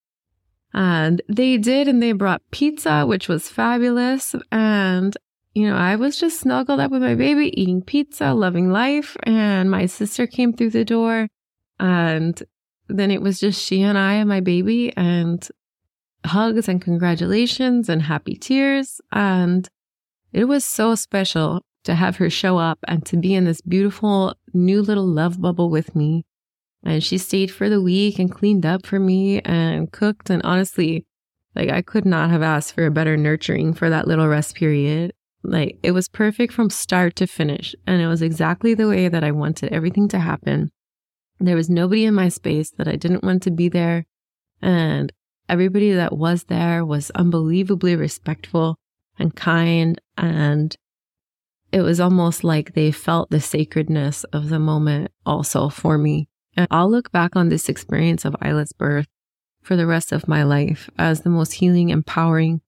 And 0.73 1.21
they 1.29 1.59
did, 1.59 1.89
and 1.89 2.03
they 2.03 2.13
brought 2.13 2.43
pizza, 2.51 3.05
which 3.05 3.29
was 3.29 3.51
fabulous. 3.51 4.35
And, 4.51 5.15
you 5.53 5.69
know, 5.69 5.77
I 5.77 5.97
was 5.97 6.19
just 6.19 6.41
snuggled 6.41 6.81
up 6.81 6.91
with 6.91 7.03
my 7.03 7.15
baby, 7.15 7.61
eating 7.61 7.83
pizza, 7.83 8.33
loving 8.33 8.71
life. 8.71 9.17
And 9.25 9.71
my 9.71 9.87
sister 9.87 10.27
came 10.27 10.53
through 10.53 10.71
the 10.71 10.85
door. 10.85 11.29
And 11.79 12.43
then 12.89 13.11
it 13.11 13.21
was 13.21 13.41
just 13.41 13.63
she 13.63 13.83
and 13.83 13.99
I 13.99 14.15
and 14.15 14.29
my 14.29 14.41
baby, 14.41 14.97
and 14.97 15.47
hugs 16.25 16.69
and 16.69 16.81
congratulations 16.81 17.89
and 17.89 18.03
happy 18.03 18.35
tears. 18.35 19.01
And 19.13 19.69
it 20.33 20.45
was 20.45 20.65
so 20.65 20.95
special 20.95 21.63
to 21.85 21.95
have 21.95 22.17
her 22.17 22.31
show 22.31 22.59
up 22.59 22.79
and 22.87 23.05
to 23.07 23.17
be 23.17 23.35
in 23.35 23.45
this 23.45 23.61
beautiful 23.61 24.35
new 24.55 24.83
little 24.83 25.07
love 25.07 25.41
bubble 25.41 25.71
with 25.71 25.97
me. 25.97 26.25
And 26.85 27.03
she 27.03 27.19
stayed 27.19 27.51
for 27.51 27.69
the 27.69 27.83
week 27.83 28.19
and 28.19 28.31
cleaned 28.31 28.67
up 28.67 28.87
for 28.87 28.99
me 28.99 29.41
and 29.41 29.91
cooked. 29.93 30.31
And 30.31 30.43
honestly, 30.43 31.07
like 31.55 31.71
I 31.71 31.83
could 31.83 32.05
not 32.05 32.31
have 32.31 32.43
asked 32.43 32.75
for 32.75 32.87
a 32.87 32.91
better 32.91 33.17
nurturing 33.17 33.75
for 33.75 33.91
that 33.91 34.09
little 34.09 34.29
rest 34.29 34.55
period. 34.57 35.13
Like 35.45 35.79
it 35.83 35.93
was 35.93 36.09
perfect 36.09 36.53
from 36.53 36.71
start 36.71 37.17
to 37.17 37.27
finish. 37.27 37.75
And 37.87 38.01
it 38.01 38.07
was 38.07 38.23
exactly 38.23 38.75
the 38.75 38.89
way 38.89 39.09
that 39.09 39.25
I 39.25 39.33
wanted 39.33 39.73
everything 39.73 40.09
to 40.09 40.19
happen. 40.19 40.71
There 41.41 41.57
was 41.57 41.69
nobody 41.69 42.05
in 42.05 42.15
my 42.15 42.29
space 42.29 42.71
that 42.79 42.89
I 42.89 42.97
didn't 42.97 43.25
want 43.25 43.43
to 43.45 43.51
be 43.51 43.69
there. 43.69 44.07
And 44.61 45.13
everybody 45.53 45.93
that 45.93 46.17
was 46.17 46.45
there 46.45 46.83
was 46.83 47.11
unbelievably 47.11 47.95
respectful 47.95 48.79
and 49.19 49.37
kind. 49.37 50.01
And 50.17 50.75
it 51.71 51.83
was 51.83 52.01
almost 52.01 52.43
like 52.43 52.73
they 52.73 52.91
felt 52.91 53.29
the 53.29 53.41
sacredness 53.41 54.25
of 54.25 54.49
the 54.49 54.59
moment 54.59 55.11
also 55.27 55.69
for 55.69 55.99
me. 55.99 56.27
And 56.57 56.67
I'll 56.71 56.91
look 56.91 57.13
back 57.13 57.37
on 57.37 57.51
this 57.51 57.69
experience 57.69 58.25
of 58.25 58.35
Isla's 58.43 58.73
birth 58.73 59.07
for 59.61 59.77
the 59.77 59.87
rest 59.87 60.11
of 60.11 60.27
my 60.27 60.43
life 60.43 60.89
as 60.99 61.21
the 61.21 61.31
most 61.31 61.53
healing, 61.53 61.91
empowering, 61.91 62.63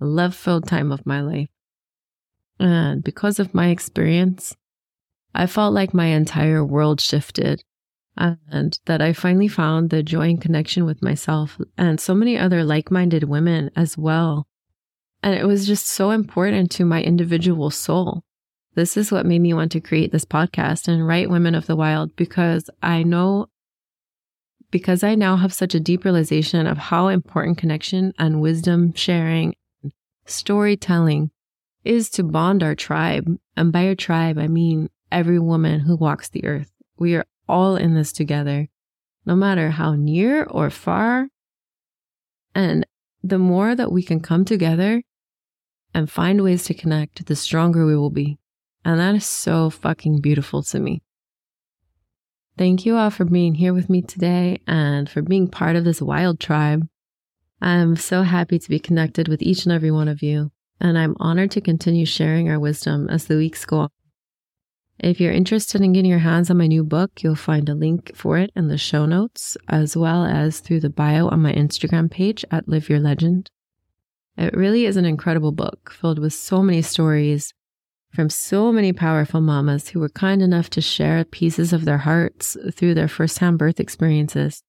love 0.00 0.34
filled 0.34 0.66
time 0.66 0.90
of 0.90 1.06
my 1.06 1.20
life. 1.20 1.48
And 2.58 3.04
because 3.04 3.38
of 3.38 3.54
my 3.54 3.68
experience, 3.68 4.56
I 5.36 5.46
felt 5.46 5.72
like 5.72 5.94
my 5.94 6.06
entire 6.06 6.64
world 6.64 7.00
shifted 7.00 7.62
and 8.16 8.78
that 8.86 9.02
I 9.02 9.12
finally 9.12 9.48
found 9.48 9.90
the 9.90 10.02
joy 10.02 10.28
and 10.28 10.40
connection 10.40 10.84
with 10.84 11.02
myself 11.02 11.58
and 11.76 12.00
so 12.00 12.14
many 12.14 12.38
other 12.38 12.64
like 12.64 12.90
minded 12.90 13.24
women 13.24 13.70
as 13.76 13.98
well 13.98 14.46
and 15.24 15.34
it 15.34 15.46
was 15.46 15.66
just 15.66 15.86
so 15.86 16.10
important 16.10 16.70
to 16.72 16.84
my 16.84 17.02
individual 17.02 17.70
soul. 17.70 18.22
This 18.74 18.94
is 18.94 19.10
what 19.10 19.24
made 19.24 19.40
me 19.40 19.54
want 19.54 19.72
to 19.72 19.80
create 19.80 20.12
this 20.12 20.26
podcast 20.26 20.86
and 20.86 21.08
write 21.08 21.30
Women 21.30 21.54
of 21.54 21.64
the 21.66 21.74
Wild 21.74 22.14
because 22.14 22.68
I 22.82 23.04
know, 23.04 23.46
because 24.70 25.02
I 25.02 25.14
now 25.14 25.36
have 25.36 25.54
such 25.54 25.74
a 25.74 25.80
deep 25.80 26.04
realization 26.04 26.66
of 26.66 26.76
how 26.76 27.08
important 27.08 27.56
connection 27.56 28.12
and 28.18 28.42
wisdom 28.42 28.92
sharing, 28.92 29.54
and 29.82 29.94
storytelling 30.26 31.30
is 31.84 32.10
to 32.10 32.22
bond 32.22 32.62
our 32.62 32.74
tribe. 32.74 33.26
And 33.56 33.72
by 33.72 33.86
our 33.88 33.94
tribe, 33.94 34.36
I 34.36 34.46
mean 34.46 34.90
every 35.10 35.38
woman 35.38 35.80
who 35.80 35.96
walks 35.96 36.28
the 36.28 36.44
earth. 36.44 36.70
We 36.98 37.14
are 37.14 37.24
all 37.48 37.76
in 37.76 37.94
this 37.94 38.12
together, 38.12 38.68
no 39.26 39.34
matter 39.34 39.70
how 39.70 39.94
near 39.94 40.44
or 40.44 40.70
far. 40.70 41.28
And 42.54 42.86
the 43.22 43.38
more 43.38 43.74
that 43.74 43.92
we 43.92 44.02
can 44.02 44.20
come 44.20 44.44
together 44.44 45.02
and 45.92 46.10
find 46.10 46.42
ways 46.42 46.64
to 46.64 46.74
connect, 46.74 47.26
the 47.26 47.36
stronger 47.36 47.86
we 47.86 47.96
will 47.96 48.10
be. 48.10 48.38
And 48.84 49.00
that 49.00 49.14
is 49.14 49.26
so 49.26 49.70
fucking 49.70 50.20
beautiful 50.20 50.62
to 50.64 50.78
me. 50.78 51.02
Thank 52.56 52.86
you 52.86 52.96
all 52.96 53.10
for 53.10 53.24
being 53.24 53.54
here 53.54 53.74
with 53.74 53.90
me 53.90 54.02
today 54.02 54.60
and 54.66 55.08
for 55.08 55.22
being 55.22 55.48
part 55.48 55.74
of 55.74 55.84
this 55.84 56.00
wild 56.00 56.38
tribe. 56.38 56.86
I'm 57.60 57.96
so 57.96 58.22
happy 58.22 58.58
to 58.58 58.68
be 58.68 58.78
connected 58.78 59.26
with 59.26 59.42
each 59.42 59.64
and 59.64 59.72
every 59.72 59.90
one 59.90 60.06
of 60.06 60.22
you, 60.22 60.52
and 60.80 60.98
I'm 60.98 61.16
honored 61.18 61.50
to 61.52 61.60
continue 61.60 62.04
sharing 62.04 62.50
our 62.50 62.60
wisdom 62.60 63.08
as 63.08 63.24
the 63.24 63.36
weeks 63.36 63.64
go 63.64 63.78
on. 63.78 63.88
If 64.98 65.20
you're 65.20 65.32
interested 65.32 65.80
in 65.80 65.92
getting 65.92 66.10
your 66.10 66.20
hands 66.20 66.50
on 66.50 66.58
my 66.58 66.68
new 66.68 66.84
book, 66.84 67.22
you'll 67.22 67.34
find 67.34 67.68
a 67.68 67.74
link 67.74 68.12
for 68.14 68.38
it 68.38 68.50
in 68.54 68.68
the 68.68 68.78
show 68.78 69.06
notes, 69.06 69.56
as 69.68 69.96
well 69.96 70.24
as 70.24 70.60
through 70.60 70.80
the 70.80 70.90
bio 70.90 71.28
on 71.28 71.42
my 71.42 71.52
Instagram 71.52 72.10
page 72.10 72.44
at 72.50 72.68
Live 72.68 72.88
Your 72.88 73.00
Legend. 73.00 73.50
It 74.36 74.56
really 74.56 74.86
is 74.86 74.96
an 74.96 75.04
incredible 75.04 75.52
book 75.52 75.92
filled 75.92 76.18
with 76.18 76.32
so 76.32 76.62
many 76.62 76.80
stories 76.80 77.52
from 78.12 78.30
so 78.30 78.70
many 78.70 78.92
powerful 78.92 79.40
mamas 79.40 79.88
who 79.88 79.98
were 79.98 80.08
kind 80.08 80.40
enough 80.40 80.70
to 80.70 80.80
share 80.80 81.24
pieces 81.24 81.72
of 81.72 81.84
their 81.84 81.98
hearts 81.98 82.56
through 82.72 82.94
their 82.94 83.08
firsthand 83.08 83.58
birth 83.58 83.80
experiences. 83.80 84.62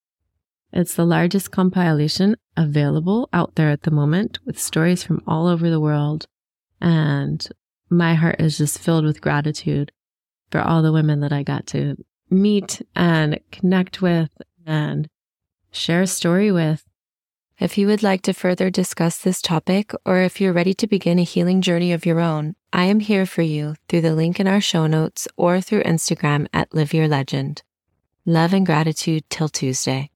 It's 0.73 0.95
the 0.95 1.05
largest 1.05 1.51
compilation 1.51 2.35
available 2.57 3.29
out 3.31 3.55
there 3.55 3.69
at 3.69 3.83
the 3.83 3.91
moment 3.91 4.39
with 4.45 4.59
stories 4.59 5.03
from 5.03 5.21
all 5.27 5.47
over 5.47 5.69
the 5.69 5.79
world. 5.79 6.25
And 6.81 7.47
my 7.89 8.15
heart 8.15 8.41
is 8.41 8.57
just 8.57 8.79
filled 8.79 9.05
with 9.05 9.21
gratitude 9.21 9.91
for 10.51 10.61
all 10.61 10.81
the 10.81 10.91
women 10.91 11.19
that 11.21 11.33
I 11.33 11.43
got 11.43 11.67
to 11.67 11.95
meet 12.29 12.81
and 12.95 13.39
connect 13.51 14.01
with 14.01 14.29
and 14.65 15.09
share 15.71 16.01
a 16.01 16.07
story 16.07 16.51
with. 16.51 16.83
If 17.57 17.77
you 17.77 17.87
would 17.87 18.03
like 18.03 18.21
to 18.23 18.33
further 18.33 18.69
discuss 18.69 19.17
this 19.17 19.41
topic, 19.41 19.93
or 20.05 20.19
if 20.19 20.41
you're 20.41 20.51
ready 20.51 20.73
to 20.73 20.87
begin 20.87 21.19
a 21.19 21.23
healing 21.23 21.61
journey 21.61 21.93
of 21.93 22.05
your 22.05 22.19
own, 22.19 22.55
I 22.73 22.85
am 22.85 22.99
here 22.99 23.25
for 23.25 23.43
you 23.43 23.75
through 23.87 24.01
the 24.01 24.13
link 24.13 24.39
in 24.39 24.47
our 24.47 24.59
show 24.59 24.87
notes 24.87 25.27
or 25.37 25.61
through 25.61 25.83
Instagram 25.83 26.47
at 26.51 26.73
Live 26.73 26.93
Your 26.93 27.07
Legend. 27.07 27.63
Love 28.25 28.53
and 28.53 28.65
gratitude 28.65 29.23
till 29.29 29.47
Tuesday. 29.47 30.09